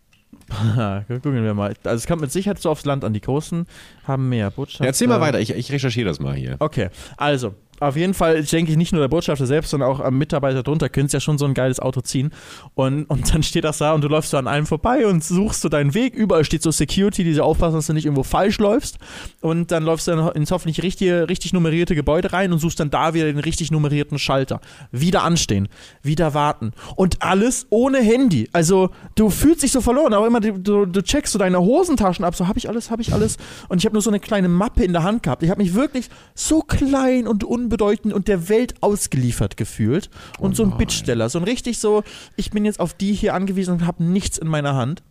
[1.09, 1.75] Gucken wir mal.
[1.85, 3.13] Also es kommt mit Sicherheit so aufs Land an.
[3.13, 3.67] Die Großen
[4.05, 4.85] haben mehr Botschafter.
[4.85, 6.57] Ja, erzähl mal weiter, ich, ich recherchiere das mal hier.
[6.59, 10.17] Okay, also auf jeden Fall denke ich nicht nur der Botschafter selbst, sondern auch am
[10.17, 12.31] Mitarbeiter drunter können es ja schon so ein geiles Auto ziehen.
[12.75, 15.63] Und, und dann steht das da und du läufst so an einem vorbei und suchst
[15.63, 16.15] so deinen Weg.
[16.15, 18.99] Überall steht so Security, die so aufpassen, dass du nicht irgendwo falsch läufst.
[19.41, 22.91] Und dann läufst du dann ins hoffentlich richtige, richtig nummerierte Gebäude rein und suchst dann
[22.91, 24.61] da wieder den richtig nummerierten Schalter.
[24.93, 25.69] Wieder anstehen,
[26.03, 26.73] wieder warten.
[26.95, 28.49] Und alles ohne Handy.
[28.53, 32.37] Also du fühlst dich so verloren, aber immer du, du checkst so deine Hosentaschen ab,
[32.37, 33.39] so habe ich alles, habe ich alles.
[33.69, 35.43] Und ich habe nur so eine kleine Mappe in der Hand gehabt.
[35.43, 40.11] Ich habe mich wirklich so klein und unbedeutend unbedeutend und der Welt ausgeliefert gefühlt.
[40.39, 42.03] Und oh so ein Bittsteller, so ein richtig so,
[42.37, 45.03] ich bin jetzt auf die hier angewiesen und habe nichts in meiner Hand.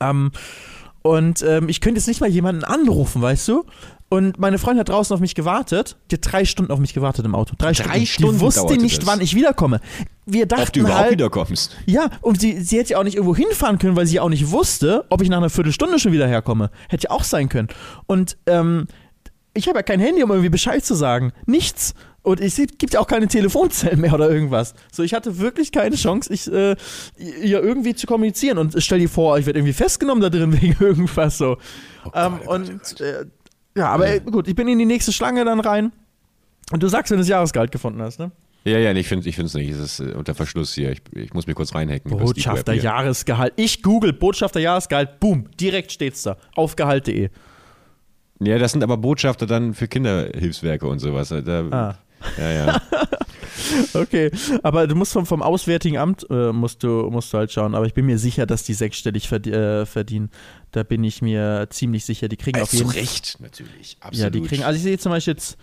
[0.00, 0.30] Ähm,
[1.02, 3.64] und ähm, ich könnte jetzt nicht mal jemanden anrufen, weißt du?
[4.08, 5.96] Und meine Freundin hat draußen auf mich gewartet.
[6.10, 7.54] Die hat drei Stunden auf mich gewartet im Auto.
[7.56, 8.06] Drei, drei Stunden.
[8.06, 8.38] Stunden.
[8.38, 9.06] Die wusste nicht, das.
[9.06, 9.80] wann ich wiederkomme.
[10.26, 11.76] Wir dachten ob du überhaupt halt, wiederkommst.
[11.86, 14.50] Ja, und sie, sie hätte ja auch nicht irgendwo hinfahren können, weil sie auch nicht
[14.50, 16.70] wusste, ob ich nach einer Viertelstunde schon wieder herkomme.
[16.88, 17.68] Hätte ja auch sein können.
[18.06, 18.86] Und ähm,
[19.54, 21.32] ich habe ja kein Handy, um irgendwie Bescheid zu sagen.
[21.46, 21.94] Nichts.
[22.22, 24.74] Und es gibt ja auch keine Telefonzellen mehr oder irgendwas.
[24.92, 26.76] So, ich hatte wirklich keine Chance, ich, äh,
[27.18, 28.58] ihr irgendwie zu kommunizieren.
[28.58, 31.58] Und stell dir vor, ich werde irgendwie festgenommen da drin wegen irgendwas so.
[32.04, 33.26] Oh ähm, oh und äh,
[33.76, 34.18] ja, aber ja.
[34.18, 35.92] gut, ich bin in die nächste Schlange dann rein.
[36.70, 38.30] Und du sagst, wenn du das Jahresgehalt gefunden hast, ne?
[38.64, 39.70] Ja, ja, ich finde es nicht.
[39.70, 40.92] Es ist äh, unter Verschluss hier.
[40.92, 42.16] Ich, ich muss mir kurz reinhacken.
[42.16, 43.54] Botschafter Jahresgehalt.
[43.56, 45.18] Ich google Botschafter Jahresgehalt.
[45.18, 46.36] Boom, direkt steht's da.
[46.54, 47.30] Auf gehalt.de.
[48.44, 51.28] Ja, das sind aber Botschafter dann für Kinderhilfswerke und sowas.
[51.28, 51.98] Da, ah.
[52.38, 52.82] Ja, ja.
[53.94, 54.30] okay,
[54.62, 57.74] aber du musst vom, vom Auswärtigen Amt äh, musst, du, musst du halt schauen.
[57.74, 60.30] Aber ich bin mir sicher, dass die sechsstellig verd äh, verdienen.
[60.70, 62.28] Da bin ich mir ziemlich sicher.
[62.28, 62.94] Die kriegen äh, auf jeden Fall.
[62.94, 63.96] Zu Recht, natürlich.
[64.00, 64.22] Absolut.
[64.22, 64.62] Ja, die kriegen.
[64.62, 65.56] Also ich sehe zum Beispiel jetzt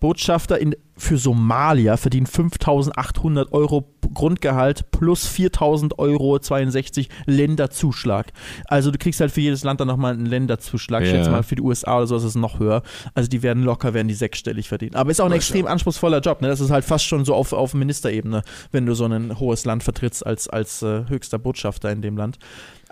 [0.00, 8.32] Botschafter in, für Somalia verdienen 5.800 Euro Grundgehalt plus 4.000 Euro 62 Länderzuschlag.
[8.66, 11.02] Also du kriegst halt für jedes Land dann nochmal einen Länderzuschlag.
[11.02, 11.06] Ja.
[11.06, 12.82] Ich schätze mal für die USA oder so ist es noch höher.
[13.14, 14.94] Also die werden locker, werden die sechsstellig verdienen.
[14.94, 16.42] Aber ist auch ein extrem anspruchsvoller Job.
[16.42, 16.48] Ne?
[16.48, 19.82] Das ist halt fast schon so auf, auf Ministerebene, wenn du so ein hohes Land
[19.82, 22.38] vertrittst als, als äh, höchster Botschafter in dem Land.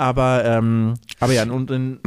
[0.02, 2.00] Aber, ähm, aber ja, und in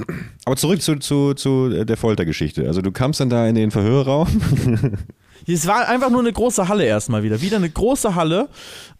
[0.43, 2.67] Aber zurück zu, zu, zu der Foltergeschichte.
[2.67, 4.27] Also du kamst dann da in den Verhörraum.
[5.47, 7.39] Es war einfach nur eine große Halle erstmal wieder.
[7.41, 8.49] Wieder eine große Halle,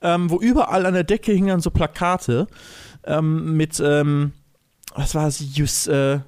[0.02, 2.46] ähm, wo überall an der Decke hingen so Plakate
[3.06, 4.34] ähm, mit, ähm,
[4.94, 5.40] was war es?
[5.56, 6.20] You, uh,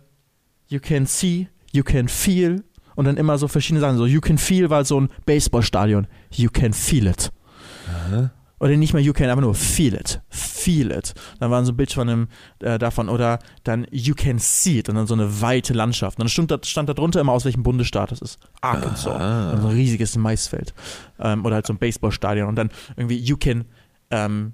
[0.70, 2.64] you can see, you can feel.
[2.96, 3.98] Und dann immer so verschiedene Sachen.
[3.98, 6.08] So, you can feel war so ein Baseballstadion.
[6.32, 7.32] You can feel it.
[7.88, 8.32] Aha.
[8.60, 10.22] Oder nicht mal You Can, aber nur Feel It.
[10.30, 11.14] Feel It.
[11.40, 12.28] Dann war so ein Bild von einem,
[12.60, 13.10] äh, davon.
[13.10, 14.90] Oder dann You Can See It.
[14.90, 16.18] Und dann so eine weite Landschaft.
[16.18, 18.40] Und dann stand da, stand da drunter immer, aus welchem Bundesstaat es ist.
[18.62, 19.22] Arkansas.
[19.22, 19.58] Ah.
[19.58, 20.74] So ein riesiges Maisfeld.
[21.20, 22.48] Ähm, oder halt so ein Baseballstadion.
[22.48, 23.66] Und dann irgendwie You Can,
[24.10, 24.54] ähm,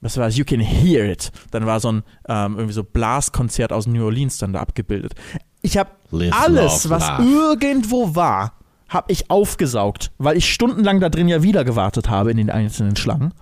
[0.00, 0.36] was war das?
[0.36, 1.30] You Can Hear It.
[1.52, 5.14] Dann war so ein ähm, irgendwie so Blaskonzert aus New Orleans dann da abgebildet.
[5.62, 8.54] Ich habe alles, was irgendwo war,
[8.88, 12.96] habe ich aufgesaugt, weil ich stundenlang da drin ja wieder gewartet habe in den einzelnen
[12.96, 13.34] Schlangen.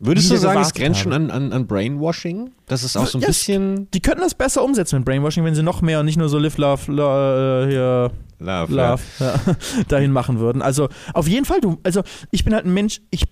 [0.00, 2.50] Würdest du sagen, es grenzt schon an, an, an, Brainwashing?
[2.66, 3.28] Das ist auch so ein yes.
[3.28, 3.90] bisschen.
[3.92, 6.38] Die könnten das besser umsetzen mit Brainwashing, wenn sie noch mehr und nicht nur so
[6.38, 9.26] Live, Love, love, äh, hier, love, love ja.
[9.26, 9.56] Ja,
[9.88, 10.62] dahin machen würden.
[10.62, 13.24] Also auf jeden Fall, du, also ich bin halt ein Mensch, ich,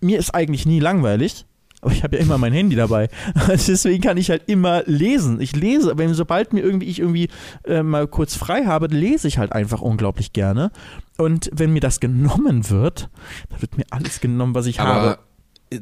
[0.00, 1.46] mir ist eigentlich nie langweilig.
[1.80, 3.08] Aber ich habe ja immer mein Handy dabei.
[3.48, 5.40] Deswegen kann ich halt immer lesen.
[5.40, 7.28] Ich lese, wenn sobald mir irgendwie ich irgendwie
[7.64, 10.72] äh, mal kurz frei habe, lese ich halt einfach unglaublich gerne.
[11.16, 13.08] Und wenn mir das genommen wird,
[13.48, 15.18] dann wird mir alles genommen, was ich Aber, habe.
[15.70, 15.80] Äh,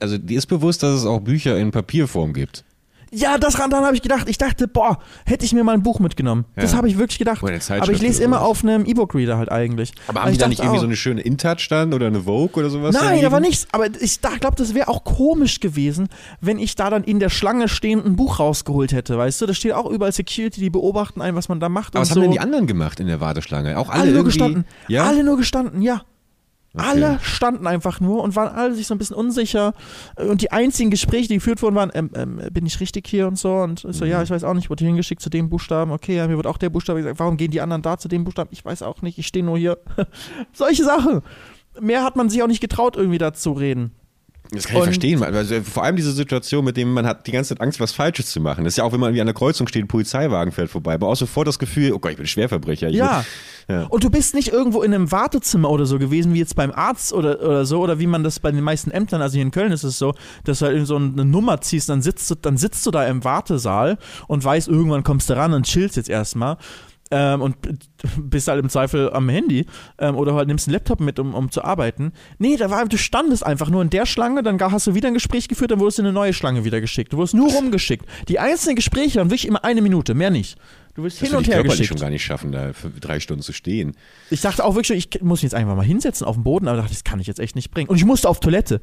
[0.00, 2.64] also dir ist bewusst, dass es auch Bücher in Papierform gibt.
[3.10, 4.28] Ja, das dann habe ich gedacht.
[4.28, 6.44] Ich dachte, boah, hätte ich mir mal ein Buch mitgenommen.
[6.56, 6.62] Ja.
[6.62, 7.42] Das habe ich wirklich gedacht.
[7.42, 9.92] Aber ich lese immer auf einem E-Book-Reader halt eigentlich.
[10.06, 12.62] Aber haben die da nicht irgendwie auch, so eine schöne InTouch dann oder eine Vogue
[12.62, 12.94] oder sowas?
[12.94, 13.66] Nein, da war nichts.
[13.72, 16.08] Aber ich glaube, das wäre auch komisch gewesen,
[16.40, 19.46] wenn ich da dann in der Schlange stehend ein Buch rausgeholt hätte, weißt du?
[19.46, 21.94] Da steht auch überall Security, die beobachten ein, was man da macht.
[21.94, 22.16] Aber was so.
[22.16, 23.78] haben denn die anderen gemacht in der Warteschlange?
[23.78, 24.64] Auch alle, alle nur gestanden.
[24.88, 25.04] Ja?
[25.04, 26.02] Alle nur gestanden, ja.
[26.74, 26.84] Okay.
[26.86, 29.72] Alle standen einfach nur und waren alle sich so ein bisschen unsicher.
[30.16, 33.38] Und die einzigen Gespräche, die geführt wurden, waren, ähm, ähm, bin ich richtig hier und
[33.38, 33.54] so.
[33.54, 34.10] Und so, mhm.
[34.10, 35.92] ja, ich weiß auch nicht, wurde hier hingeschickt zu dem Buchstaben.
[35.92, 37.18] Okay, ja, mir wird auch der Buchstabe gesagt.
[37.18, 38.50] Warum gehen die anderen da zu dem Buchstaben?
[38.52, 39.78] Ich weiß auch nicht, ich stehe nur hier.
[40.52, 41.22] Solche Sachen.
[41.80, 43.92] Mehr hat man sich auch nicht getraut, irgendwie dazu reden.
[44.50, 47.32] Das kann ich und verstehen, also vor allem diese Situation, mit dem man hat die
[47.32, 48.64] ganze Zeit Angst, was Falsches zu machen.
[48.64, 50.94] Das ist ja auch, wenn man irgendwie an der Kreuzung steht, ein Polizeiwagen fährt vorbei,
[50.94, 52.88] aber auch sofort das Gefühl, oh Gott, ich bin Schwerverbrecher.
[52.88, 53.24] Ich ja.
[53.66, 53.86] Will, ja.
[53.88, 57.12] Und du bist nicht irgendwo in einem Wartezimmer oder so gewesen, wie jetzt beim Arzt
[57.12, 59.70] oder, oder so, oder wie man das bei den meisten Ämtern, also hier in Köln
[59.70, 60.14] ist es so,
[60.44, 63.06] dass du halt in so eine Nummer ziehst, dann sitzt du, dann sitzt du da
[63.06, 66.56] im Wartesaal und weißt, irgendwann kommst du ran und chillst jetzt erstmal
[67.10, 67.56] ähm, und
[68.16, 69.66] bist halt im Zweifel am Handy
[69.98, 72.12] ähm, oder halt nimmst einen Laptop mit, um, um zu arbeiten.
[72.38, 75.14] Nee, da war, du standest einfach nur in der Schlange, dann hast du wieder ein
[75.14, 77.12] Gespräch geführt, dann wurdest du in eine neue Schlange wieder geschickt.
[77.12, 78.06] Du wurdest nur rumgeschickt.
[78.28, 80.58] Die einzelnen Gespräche waren wirklich immer eine Minute, mehr nicht.
[80.98, 81.86] Du wirst hin und her geschickt.
[81.86, 83.96] schon gar nicht schaffen, da für drei Stunden zu stehen.
[84.30, 86.78] Ich dachte auch wirklich, ich muss mich jetzt einfach mal hinsetzen auf dem Boden, aber
[86.78, 87.88] dachte, das kann ich jetzt echt nicht bringen.
[87.88, 88.80] Und ich musste auf Toilette.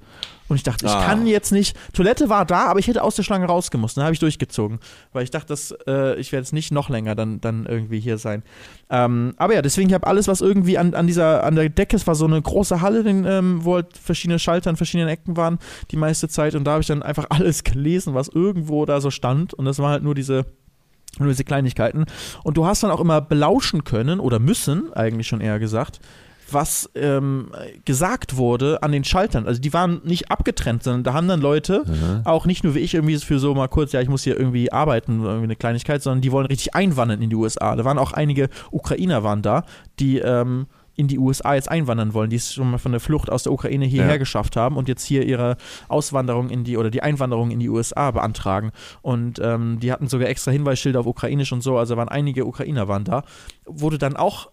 [0.48, 1.04] Und ich dachte, ich ah.
[1.06, 1.76] kann jetzt nicht.
[1.92, 3.98] Toilette war da, aber ich hätte aus der Schlange rausgemusst.
[3.98, 4.80] Dann habe ich durchgezogen,
[5.12, 8.18] weil ich dachte, dass, äh, ich werde jetzt nicht noch länger dann, dann irgendwie hier
[8.18, 8.44] sein.
[8.90, 12.08] Ähm, aber ja, deswegen habe alles, was irgendwie an, an dieser, an der Decke, es
[12.08, 15.60] war so eine große Halle, den, ähm, wo halt verschiedene Schalter an verschiedenen Ecken waren,
[15.92, 16.56] die meiste Zeit.
[16.56, 19.54] Und da habe ich dann einfach alles gelesen, was irgendwo da so stand.
[19.54, 20.46] Und das war halt nur diese
[21.20, 22.06] nur diese Kleinigkeiten.
[22.44, 26.00] Und du hast dann auch immer belauschen können oder müssen, eigentlich schon eher gesagt,
[26.52, 27.52] was ähm,
[27.86, 29.48] gesagt wurde an den Schaltern.
[29.48, 32.22] Also die waren nicht abgetrennt, sondern da haben dann Leute, mhm.
[32.24, 34.72] auch nicht nur wie ich irgendwie für so mal kurz, ja, ich muss hier irgendwie
[34.72, 37.76] arbeiten, irgendwie eine Kleinigkeit, sondern die wollen richtig einwandern in die USA.
[37.76, 39.66] Da waren auch einige Ukrainer waren da,
[40.00, 43.30] die ähm, in die USA jetzt einwandern wollen, die es schon mal von der Flucht
[43.30, 44.18] aus der Ukraine hierher ja.
[44.18, 48.12] geschafft haben und jetzt hier ihre Auswanderung in die oder die Einwanderung in die USA
[48.12, 48.72] beantragen.
[49.02, 52.88] Und ähm, die hatten sogar extra Hinweisschilder auf Ukrainisch und so, also waren einige Ukrainer
[52.88, 53.24] waren da.
[53.66, 54.50] Wurde dann auch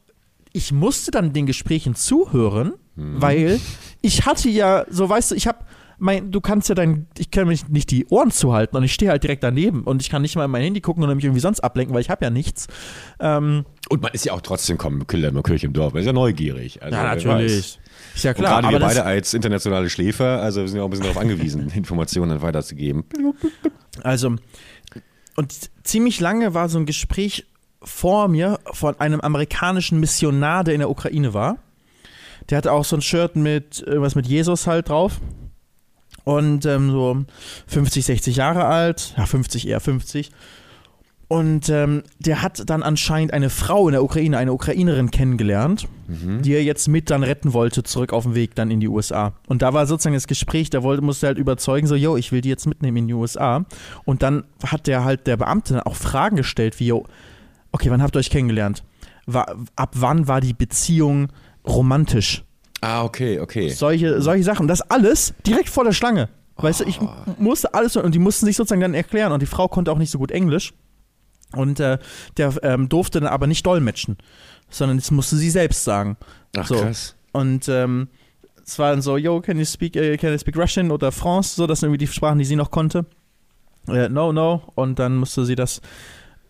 [0.53, 3.23] ich musste dann den Gesprächen zuhören, mhm.
[3.23, 3.61] weil
[4.03, 5.61] ich hatte ja, so weißt du, ich habe
[6.03, 9.11] mein, du kannst ja dein, ich kann mich nicht die Ohren zuhalten und ich stehe
[9.11, 11.41] halt direkt daneben und ich kann nicht mal in mein Handy gucken oder mich irgendwie
[11.41, 12.67] sonst ablenken, weil ich habe ja nichts.
[13.21, 16.83] Ähm, und man ist ja auch trotzdem komm, Kirche im Dorf, man ist ja neugierig.
[16.83, 17.79] Also, ja, natürlich.
[18.15, 18.57] Ist ja klar.
[18.57, 21.19] Und gerade wir beide als internationale Schläfer, also wir sind ja auch ein bisschen darauf
[21.19, 23.05] angewiesen, Informationen weiterzugeben.
[24.03, 24.35] Also,
[25.37, 27.47] und ziemlich lange war so ein Gespräch
[27.81, 31.59] vor mir von einem amerikanischen Missionar, der in der Ukraine war.
[32.51, 35.21] Der hatte auch so ein Shirt mit irgendwas mit Jesus halt drauf.
[36.25, 37.25] Und ähm, so
[37.67, 40.31] 50, 60 Jahre alt, ja 50 eher 50.
[41.33, 46.43] Und ähm, der hat dann anscheinend eine Frau in der Ukraine, eine Ukrainerin kennengelernt, mhm.
[46.43, 49.33] die er jetzt mit dann retten wollte, zurück auf dem Weg dann in die USA.
[49.47, 52.43] Und da war sozusagen das Gespräch, der wollte, musste halt überzeugen, so, yo, ich will
[52.43, 53.65] die jetzt mitnehmen in die USA.
[54.05, 57.07] Und dann hat der halt, der Beamte auch Fragen gestellt, wie, yo,
[57.71, 58.85] okay, wann habt ihr euch kennengelernt?
[59.25, 61.29] War, ab wann war die Beziehung
[61.67, 62.45] romantisch?
[62.83, 63.69] Ah, okay, okay.
[63.71, 64.67] Solche, solche Sachen.
[64.67, 66.29] Das alles direkt vor der Schlange.
[66.57, 66.85] Weißt oh.
[66.85, 67.01] du, ich
[67.39, 70.11] musste alles, und die mussten sich sozusagen dann erklären und die Frau konnte auch nicht
[70.11, 70.75] so gut Englisch.
[71.55, 71.99] Und äh,
[72.37, 74.17] der ähm, durfte dann aber nicht dolmetschen,
[74.69, 76.17] sondern das musste sie selbst sagen.
[76.57, 76.75] Ach, so.
[76.75, 77.15] krass.
[77.33, 78.09] Und ähm,
[78.65, 81.55] es war dann so, yo, can you speak, uh, can you speak Russian oder France?
[81.55, 83.07] So, das sind irgendwie die Sprachen, die sie noch konnte.
[83.87, 84.63] Äh, no, no.
[84.75, 85.81] Und dann musste sie das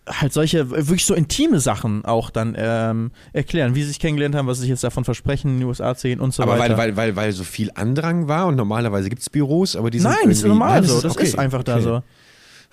[0.07, 4.46] halt solche wirklich so intime Sachen auch dann ähm, erklären, wie sie sich kennengelernt haben,
[4.46, 6.74] was sie sich jetzt davon versprechen, in die USA zu gehen und so aber weiter.
[6.74, 10.00] Aber weil, weil, weil so viel Andrang war und normalerweise gibt es Büros, aber die
[10.00, 11.72] sind Nein, ist normal nein, so, das okay, ist einfach okay.
[11.72, 12.03] da so.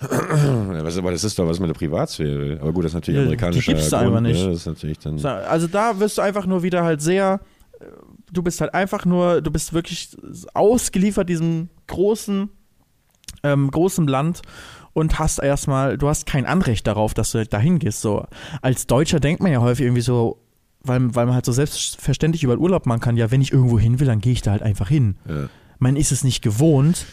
[0.00, 2.58] was, aber das ist doch was mit der Privatsphäre.
[2.60, 4.40] Aber gut, das ist natürlich ja, amerikanischer Die gibt's da einfach nicht.
[4.40, 4.48] Ne?
[4.48, 7.40] Das ist natürlich dann also da wirst du einfach nur wieder halt sehr,
[7.78, 7.84] äh,
[8.32, 10.16] du bist halt einfach nur, du bist wirklich
[10.54, 12.48] ausgeliefert diesem großen,
[13.42, 14.40] ähm, großen Land
[14.92, 18.00] und hast erstmal, du hast kein Anrecht darauf, dass du dahin gehst.
[18.00, 18.26] So,
[18.62, 20.38] als Deutscher denkt man ja häufig irgendwie so,
[20.82, 24.00] weil, weil man halt so selbstverständlich über Urlaub machen kann, ja, wenn ich irgendwo hin
[24.00, 25.16] will, dann gehe ich da halt einfach hin.
[25.28, 25.48] Ja.
[25.78, 27.06] Man ist es nicht gewohnt,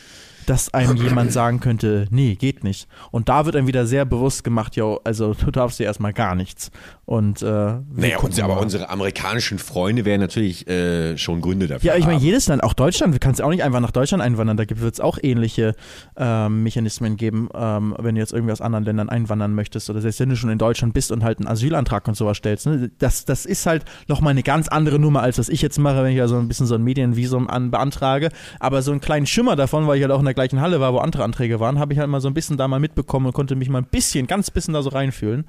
[0.47, 2.87] dass einem jemand sagen könnte, nee, geht nicht.
[3.11, 6.35] Und da wird dann wieder sehr bewusst gemacht, ja, also du darfst dir erstmal gar
[6.35, 6.71] nichts.
[7.05, 11.91] Und, äh, naja, uns, aber unsere amerikanischen Freunde wären natürlich äh, schon Gründe dafür.
[11.91, 14.57] Ja, ich meine, jedes Land, auch Deutschland, du kannst auch nicht einfach nach Deutschland einwandern,
[14.57, 15.75] da wird es auch ähnliche
[16.17, 20.19] ähm, Mechanismen geben, ähm, wenn du jetzt irgendwie aus anderen Ländern einwandern möchtest oder selbst
[20.19, 22.65] wenn du schon in Deutschland bist und halt einen Asylantrag und sowas stellst.
[22.65, 22.91] Ne?
[22.99, 26.11] Das, das ist halt nochmal eine ganz andere Nummer, als was ich jetzt mache, wenn
[26.11, 28.29] ich ja so ein bisschen so ein Medienvisum an, beantrage.
[28.59, 30.93] Aber so einen kleinen Schimmer davon, weil ich halt auch in der gleichen Halle war,
[30.93, 33.33] wo andere Anträge waren, habe ich halt mal so ein bisschen da mal mitbekommen und
[33.33, 35.45] konnte mich mal ein bisschen, ganz bisschen da so reinfühlen.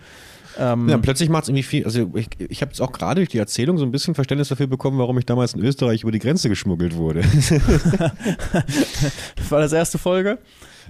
[0.59, 1.85] Ähm, ja, plötzlich macht es irgendwie viel.
[1.85, 4.67] Also, ich, ich habe jetzt auch gerade durch die Erzählung so ein bisschen Verständnis dafür
[4.67, 7.21] bekommen, warum ich damals in Österreich über die Grenze geschmuggelt wurde.
[9.51, 10.39] war das erste Folge?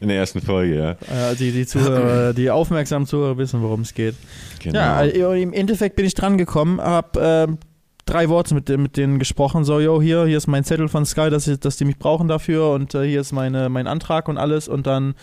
[0.00, 0.90] In der ersten Folge, ja.
[0.92, 4.14] Äh, die, die, Zuhörer, die aufmerksamen Zuhörer wissen, worum es geht.
[4.62, 4.78] Genau.
[4.78, 5.02] Ja,
[5.34, 7.67] im Endeffekt bin ich dran gekommen, habe äh,
[8.08, 11.30] drei Worte mit, mit denen gesprochen, so, yo, hier, hier ist mein Zettel von Sky,
[11.30, 14.38] dass, ich, dass die mich brauchen dafür und äh, hier ist meine, mein Antrag und
[14.38, 15.14] alles und dann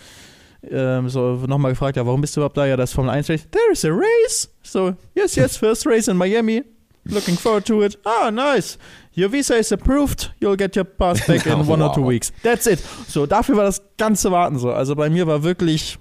[0.70, 2.66] ähm, so nochmal gefragt, ja, warum bist du überhaupt da?
[2.66, 3.46] Ja, das Formel 1 Race.
[3.50, 4.48] There is a race.
[4.62, 6.62] So, yes, yes, first race in Miami.
[7.08, 7.98] Looking forward to it.
[8.04, 8.78] Ah, nice.
[9.16, 10.32] Your visa is approved.
[10.40, 11.88] You'll get your pass back in one wow.
[11.88, 12.32] or two weeks.
[12.42, 12.80] That's it.
[13.06, 14.72] So, dafür war das ganze Warten so.
[14.72, 15.98] Also bei mir war wirklich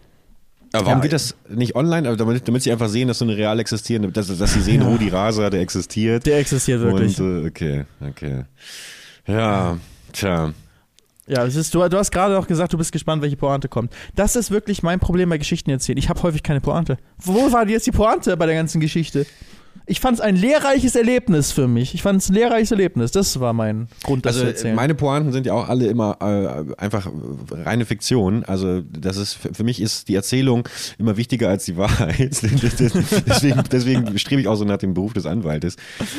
[0.77, 2.07] aber warum ja, geht das nicht online?
[2.07, 4.81] Also damit, damit, sie einfach sehen, dass so eine real existieren, dass, dass sie sehen,
[4.81, 4.97] ja.
[4.97, 6.25] die Raser, der existiert.
[6.25, 7.19] Der existiert wirklich.
[7.19, 8.43] Und, äh, okay, okay.
[9.27, 9.77] Ja,
[10.11, 10.53] tja.
[11.27, 13.91] Ja, es ist, du, du hast gerade auch gesagt, du bist gespannt, welche Pointe kommt.
[14.15, 15.97] Das ist wirklich mein Problem bei Geschichten erzählen.
[15.97, 16.97] Ich habe häufig keine Pointe.
[17.17, 19.25] Wo war jetzt die Pointe bei der ganzen Geschichte?
[19.87, 21.93] Ich fand es ein lehrreiches Erlebnis für mich.
[21.93, 23.11] Ich fand es ein lehrreiches Erlebnis.
[23.11, 24.75] Das war mein Grund, das also, zu erzählen.
[24.75, 27.07] Meine Pointen sind ja auch alle immer äh, einfach
[27.51, 28.43] reine Fiktion.
[28.43, 30.67] Also das ist für mich ist die Erzählung
[30.97, 32.17] immer wichtiger als die Wahrheit.
[32.41, 35.75] deswegen, deswegen strebe ich auch so nach dem Beruf des Anwaltes.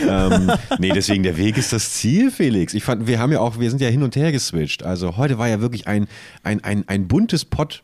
[0.09, 2.73] Ähm, nee, deswegen der Weg ist das Ziel, Felix.
[2.75, 4.85] Ich fand, wir haben ja auch, wir sind ja hin und her geswitcht.
[4.85, 6.07] Also heute war ja wirklich ein,
[6.43, 7.83] ein, ein, ein buntes Pott.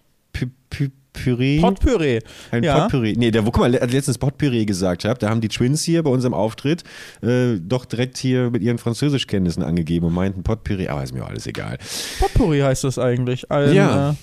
[1.23, 1.61] Potpüree.
[1.61, 2.19] Potpüree.
[2.51, 2.81] Ein ja.
[2.81, 3.15] Potpüree.
[3.17, 6.11] Nee, der, wo, guck mal, letztens Potpüree gesagt habe, da haben die Twins hier bei
[6.11, 6.85] unserem Auftritt
[7.23, 11.31] äh, doch direkt hier mit ihren Französischkenntnissen angegeben und meinten Potpüree, aber ist mir auch
[11.31, 11.79] alles egal.
[12.21, 13.51] Potpüree heißt das eigentlich.
[13.51, 14.11] Ein, ja.
[14.11, 14.15] Äh,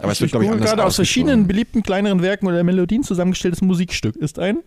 [0.00, 3.62] aber es wird, glaube ich, anders gerade aus verschiedenen beliebten kleineren Werken oder Melodien zusammengestelltes
[3.62, 4.58] Musikstück ist ein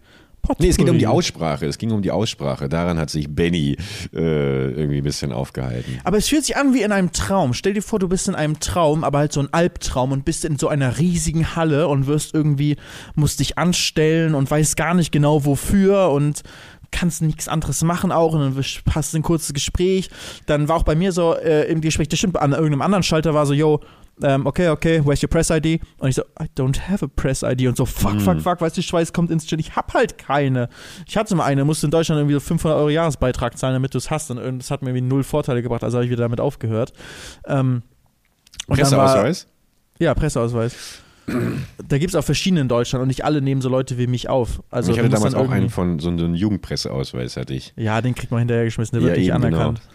[0.41, 0.67] Potpourri.
[0.67, 1.65] Nee, es geht um die Aussprache.
[1.65, 2.69] Es ging um die Aussprache.
[2.69, 3.77] Daran hat sich Benny
[4.13, 5.99] äh, irgendwie ein bisschen aufgehalten.
[6.03, 7.53] Aber es fühlt sich an wie in einem Traum.
[7.53, 10.45] Stell dir vor, du bist in einem Traum, aber halt so ein Albtraum und bist
[10.45, 12.77] in so einer riesigen Halle und wirst irgendwie,
[13.15, 16.43] musst dich anstellen und weißt gar nicht genau wofür und
[16.91, 18.63] kannst nichts anderes machen auch und dann
[18.93, 20.09] hast du ein kurzes Gespräch.
[20.45, 23.33] Dann war auch bei mir so äh, im Gespräch, das stimmt, an irgendeinem anderen Schalter
[23.33, 23.79] war so, yo,
[24.23, 25.81] ähm, okay, okay, where's your Press ID?
[25.97, 27.67] Und ich so, I don't have a Press ID.
[27.67, 28.19] Und so, fuck, mm.
[28.19, 29.59] fuck, fuck, weißt du, Schweiß kommt ins Chat.
[29.59, 30.69] Ich hab halt keine.
[31.07, 33.97] Ich hatte mal eine, musste in Deutschland irgendwie so 500 Euro Jahresbeitrag zahlen, damit du
[33.97, 34.31] es hast.
[34.31, 36.93] Und das hat mir irgendwie null Vorteile gebracht, also habe ich wieder damit aufgehört.
[37.45, 37.83] Ähm,
[38.67, 39.45] Presseausweis?
[39.45, 41.01] War, ja, Presseausweis.
[41.87, 44.29] da gibt es auch verschiedene in Deutschland und nicht alle nehmen so Leute wie mich
[44.29, 44.61] auf.
[44.69, 47.73] Also, ich hatte damals auch einen von so einem Jugendpresseausweis, hatte ich.
[47.75, 49.47] Ja, den kriegt man hinterhergeschmissen, der ja, wird nicht genau.
[49.47, 49.81] anerkannt.
[49.81, 49.91] Genau.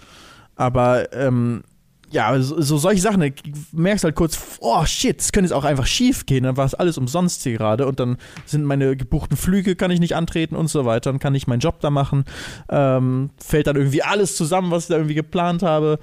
[0.56, 1.64] Aber ähm,
[2.10, 3.32] ja, so, so, solche Sachen, du
[3.72, 6.74] merkst halt kurz, oh shit, es könnte jetzt auch einfach schief gehen, dann war es
[6.74, 10.68] alles umsonst hier gerade und dann sind meine gebuchten Flüge, kann ich nicht antreten und
[10.68, 12.24] so weiter, dann kann ich meinen Job da machen,
[12.68, 15.98] ähm, fällt dann irgendwie alles zusammen, was ich da irgendwie geplant habe.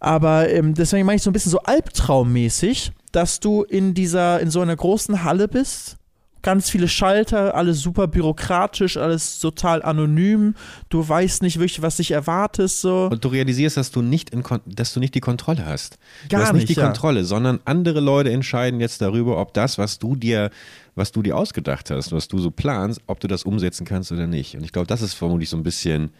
[0.00, 4.50] Aber ähm, deswegen meine ich so ein bisschen so albtraummäßig, dass du in dieser, in
[4.50, 5.97] so einer großen Halle bist
[6.42, 10.54] ganz viele Schalter, alles super bürokratisch, alles total anonym.
[10.88, 12.80] Du weißt nicht wirklich, was dich erwartest.
[12.80, 13.08] So.
[13.10, 15.98] Und du realisierst, dass du nicht, in, dass du nicht die Kontrolle hast.
[16.28, 16.84] Gar du hast nicht die ja.
[16.84, 20.50] Kontrolle, sondern andere Leute entscheiden jetzt darüber, ob das, was du dir
[20.94, 24.26] was du dir ausgedacht hast, was du so planst, ob du das umsetzen kannst oder
[24.26, 24.56] nicht.
[24.56, 26.10] Und ich glaube, das ist vermutlich so ein bisschen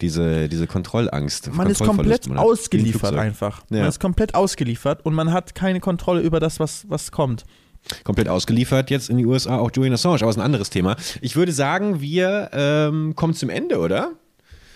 [0.00, 1.52] diese, diese Kontrollangst.
[1.54, 3.62] Man ist komplett man ausgeliefert einfach.
[3.70, 3.78] Ja.
[3.78, 7.44] Man ist komplett ausgeliefert und man hat keine Kontrolle über das, was, was kommt
[8.04, 10.96] komplett ausgeliefert jetzt in die USA, auch Julian Assange, aber ist ein anderes Thema.
[11.20, 14.12] Ich würde sagen, wir ähm, kommen zum Ende, oder?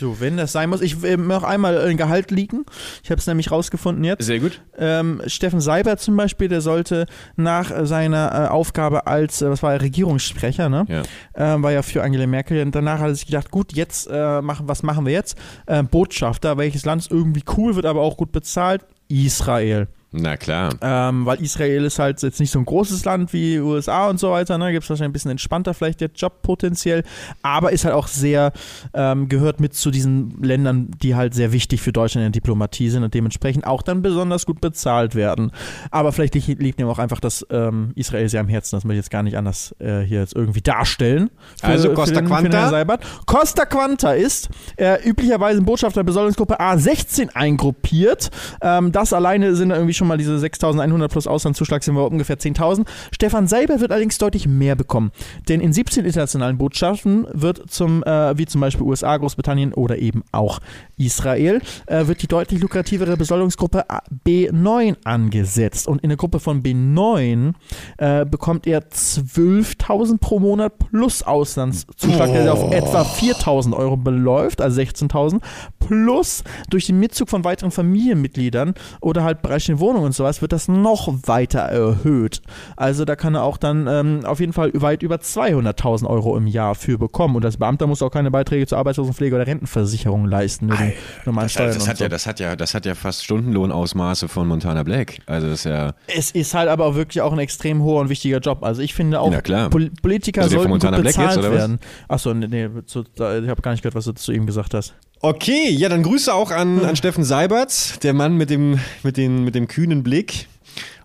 [0.03, 2.65] Du, wenn das sein muss, ich will noch einmal ein Gehalt liegen.
[3.05, 4.25] Ich habe es nämlich rausgefunden jetzt.
[4.25, 4.61] Sehr gut.
[4.77, 7.07] Ähm, Steffen Seibert zum Beispiel, der sollte
[7.37, 10.87] nach seiner äh, Aufgabe als, äh, was war er, Regierungssprecher, ne?
[10.89, 11.03] Ja.
[11.37, 12.61] Ähm, war ja für Angela Merkel.
[12.63, 15.39] Und danach hat er sich gedacht, gut, jetzt äh, machen, was machen wir jetzt?
[15.67, 18.85] Äh, Botschafter, welches Land ist irgendwie cool, wird aber auch gut bezahlt?
[19.09, 19.87] Israel.
[20.15, 20.75] Na klar.
[20.83, 24.31] Ähm, weil Israel ist halt jetzt nicht so ein großes Land wie USA und so
[24.31, 24.71] weiter, ne?
[24.71, 27.03] Gibt es wahrscheinlich ein bisschen entspannter vielleicht der Job potenziell,
[27.41, 28.53] aber ist halt auch sehr,
[28.93, 32.91] ähm, gehört mit zu diesen Ländern, die halt sehr wichtig für Deutschland in der Diplomatie
[32.91, 35.51] sind und dementsprechend auch dann besonders gut bezahlt werden.
[35.91, 39.05] Aber vielleicht liegt ihm auch einfach das ähm, Israel sehr am Herzen, das möchte ich
[39.05, 41.31] jetzt gar nicht anders äh, hier jetzt irgendwie darstellen.
[41.59, 42.99] Für, also Costa den, Quanta?
[43.25, 48.31] Costa Quanta ist äh, üblicherweise in Botschafter Besoldungsgruppe A16 eingruppiert.
[48.61, 52.37] Ähm, das alleine sind irgendwie schon schon mal diese 6.100 plus Auslandszuschlag sind wir ungefähr
[52.37, 52.87] 10.000.
[53.13, 55.13] Stefan Seiber wird allerdings deutlich mehr bekommen.
[55.49, 60.25] Denn in 17 internationalen Botschaften wird zum, äh, wie zum Beispiel USA, Großbritannien oder eben
[60.33, 60.59] auch
[61.07, 63.85] Israel, äh, wird die deutlich lukrativere Besoldungsgruppe
[64.27, 65.87] B9 angesetzt.
[65.89, 67.55] Und in der Gruppe von B9
[67.99, 72.33] äh, bekommt er 12.000 pro Monat plus Auslandszuschlag, oh.
[72.33, 75.41] der auf etwa 4.000 Euro beläuft, also 16.000,
[75.79, 80.41] plus durch den Mitzug von weiteren Familienmitgliedern oder halt bereits den Wohnungen Wohnung und sowas
[80.41, 82.41] wird das noch weiter erhöht.
[82.77, 86.47] Also da kann er auch dann ähm, auf jeden Fall weit über 200.000 Euro im
[86.47, 87.37] Jahr für bekommen.
[87.37, 90.67] Und als Beamter muss auch keine Beiträge zur Arbeitslosenpflege oder Rentenversicherung leisten.
[90.67, 92.05] Mit den normalen das, Steuern das, hat so.
[92.05, 95.19] ja, das, hat ja, das hat ja fast Stundenlohnausmaße von Montana Black.
[95.27, 95.95] Also das ist ja.
[96.07, 98.63] Es ist halt aber auch wirklich auch ein extrem hoher und wichtiger Job.
[98.63, 99.33] Also ich finde auch,
[99.71, 101.79] Pol Politiker also sollten gut bezahlt jetzt, werden.
[102.09, 104.95] Achso, nee, nee zu, ich habe gar nicht gehört, was du zu ihm gesagt hast.
[105.21, 109.45] Okay, ja, dann Grüße auch an, an Steffen Seibert, der Mann mit dem, mit, den,
[109.45, 110.49] mit dem kühnen Blick.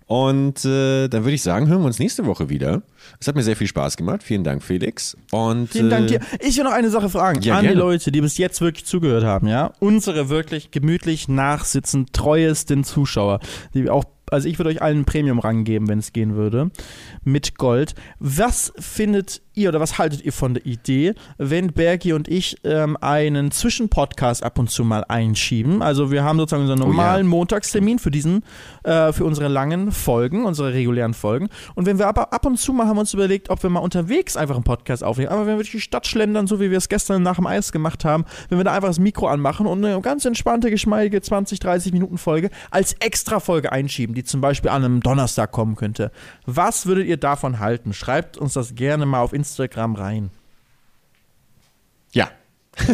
[0.06, 2.82] Und äh, dann würde ich sagen, hören wir uns nächste Woche wieder.
[3.20, 4.22] Es hat mir sehr viel Spaß gemacht.
[4.22, 5.16] Vielen Dank, Felix.
[5.32, 6.20] Und, Vielen Dank äh, dir.
[6.40, 7.74] Ich will noch eine Sache fragen ja, an gerne.
[7.74, 9.72] die Leute, die bis jetzt wirklich zugehört haben, ja.
[9.80, 13.40] Unsere wirklich gemütlich nachsitzend treuesten Zuschauer,
[13.74, 16.70] die auch also ich würde euch allen einen Premium-Rang geben, wenn es gehen würde,
[17.24, 17.94] mit Gold.
[18.18, 22.96] Was findet ihr oder was haltet ihr von der Idee, wenn Bergi und ich ähm,
[23.00, 25.82] einen Zwischenpodcast ab und zu mal einschieben?
[25.82, 27.36] Also wir haben sozusagen unseren normalen oh ja.
[27.36, 28.44] Montagstermin für diesen,
[28.84, 31.48] äh, für unsere langen Folgen, unsere regulären Folgen.
[31.74, 33.80] Und wenn wir aber ab und zu mal haben wir uns überlegt, ob wir mal
[33.80, 35.30] unterwegs einfach einen Podcast aufnehmen.
[35.30, 37.72] Aber wenn wir durch die Stadt schlendern, so wie wir es gestern nach dem Eis
[37.72, 41.58] gemacht haben, wenn wir da einfach das Mikro anmachen und eine ganz entspannte, geschmeidige 20,
[41.60, 46.10] 30 Minuten Folge als extra Folge einschieben, die zum Beispiel an einem Donnerstag kommen könnte.
[46.44, 47.92] Was würdet ihr davon halten?
[47.92, 50.30] Schreibt uns das gerne mal auf Instagram rein.
[52.10, 52.28] Ja.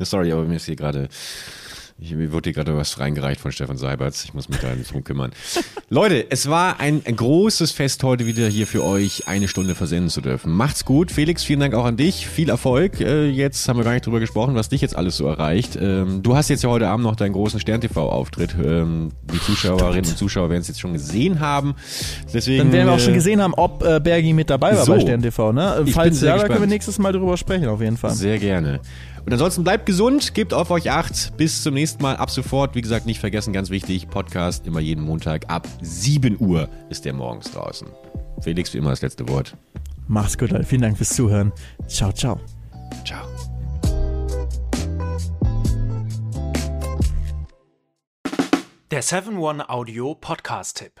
[0.00, 1.08] Sorry, aber mir ist hier gerade
[1.98, 4.22] Ich, mir wurde hier gerade was reingereicht von Stefan Seiberts.
[4.24, 5.30] Ich muss mich da drum kümmern.
[5.88, 10.20] Leute, es war ein, großes Fest heute wieder hier für euch, eine Stunde versenden zu
[10.20, 10.52] dürfen.
[10.52, 11.10] Macht's gut.
[11.10, 12.26] Felix, vielen Dank auch an dich.
[12.26, 13.00] Viel Erfolg.
[13.00, 15.78] Äh, jetzt haben wir gar nicht drüber gesprochen, was dich jetzt alles so erreicht.
[15.80, 18.54] Ähm, du hast jetzt ja heute Abend noch deinen großen Stern-TV-Auftritt.
[18.62, 20.08] Ähm, die Zuschauerinnen Stimmt.
[20.08, 21.76] und Zuschauer werden es jetzt schon gesehen haben.
[22.34, 24.84] Deswegen, Dann werden wir auch schon äh, gesehen haben, ob äh, Bergi mit dabei war
[24.84, 25.52] so, bei Stern TV.
[25.52, 25.86] Ne?
[25.92, 28.10] Falls ja, da können wir nächstes Mal drüber sprechen, auf jeden Fall.
[28.10, 28.80] Sehr gerne.
[29.26, 31.36] Und ansonsten bleibt gesund, gebt auf euch acht.
[31.36, 32.16] Bis zum nächsten Mal.
[32.16, 36.68] Ab sofort, wie gesagt, nicht vergessen, ganz wichtig, Podcast immer jeden Montag ab 7 Uhr
[36.90, 37.88] ist der morgens draußen.
[38.40, 39.56] Felix, wie immer das letzte Wort.
[40.06, 41.52] Mach's gut, Vielen Dank fürs Zuhören.
[41.88, 42.38] Ciao, ciao.
[43.04, 43.26] Ciao.
[48.92, 51.00] Der 7-One-Audio-Podcast-Tipp.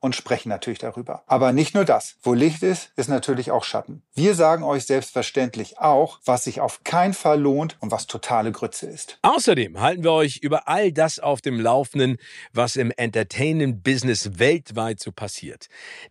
[0.00, 1.22] und sprechen natürlich darüber.
[1.26, 2.16] Aber nicht nur das.
[2.22, 4.02] Wo Licht ist, ist natürlich auch Schatten.
[4.14, 8.86] Wir sagen euch selbstverständlich auch, was sich auf keinen Fall lohnt und was totale Grütze
[8.86, 9.18] ist.
[9.22, 12.16] Außerdem halten wir euch über all das auf dem Laufenden,
[12.52, 15.68] was im Entertainment-Business weltweit so passiert.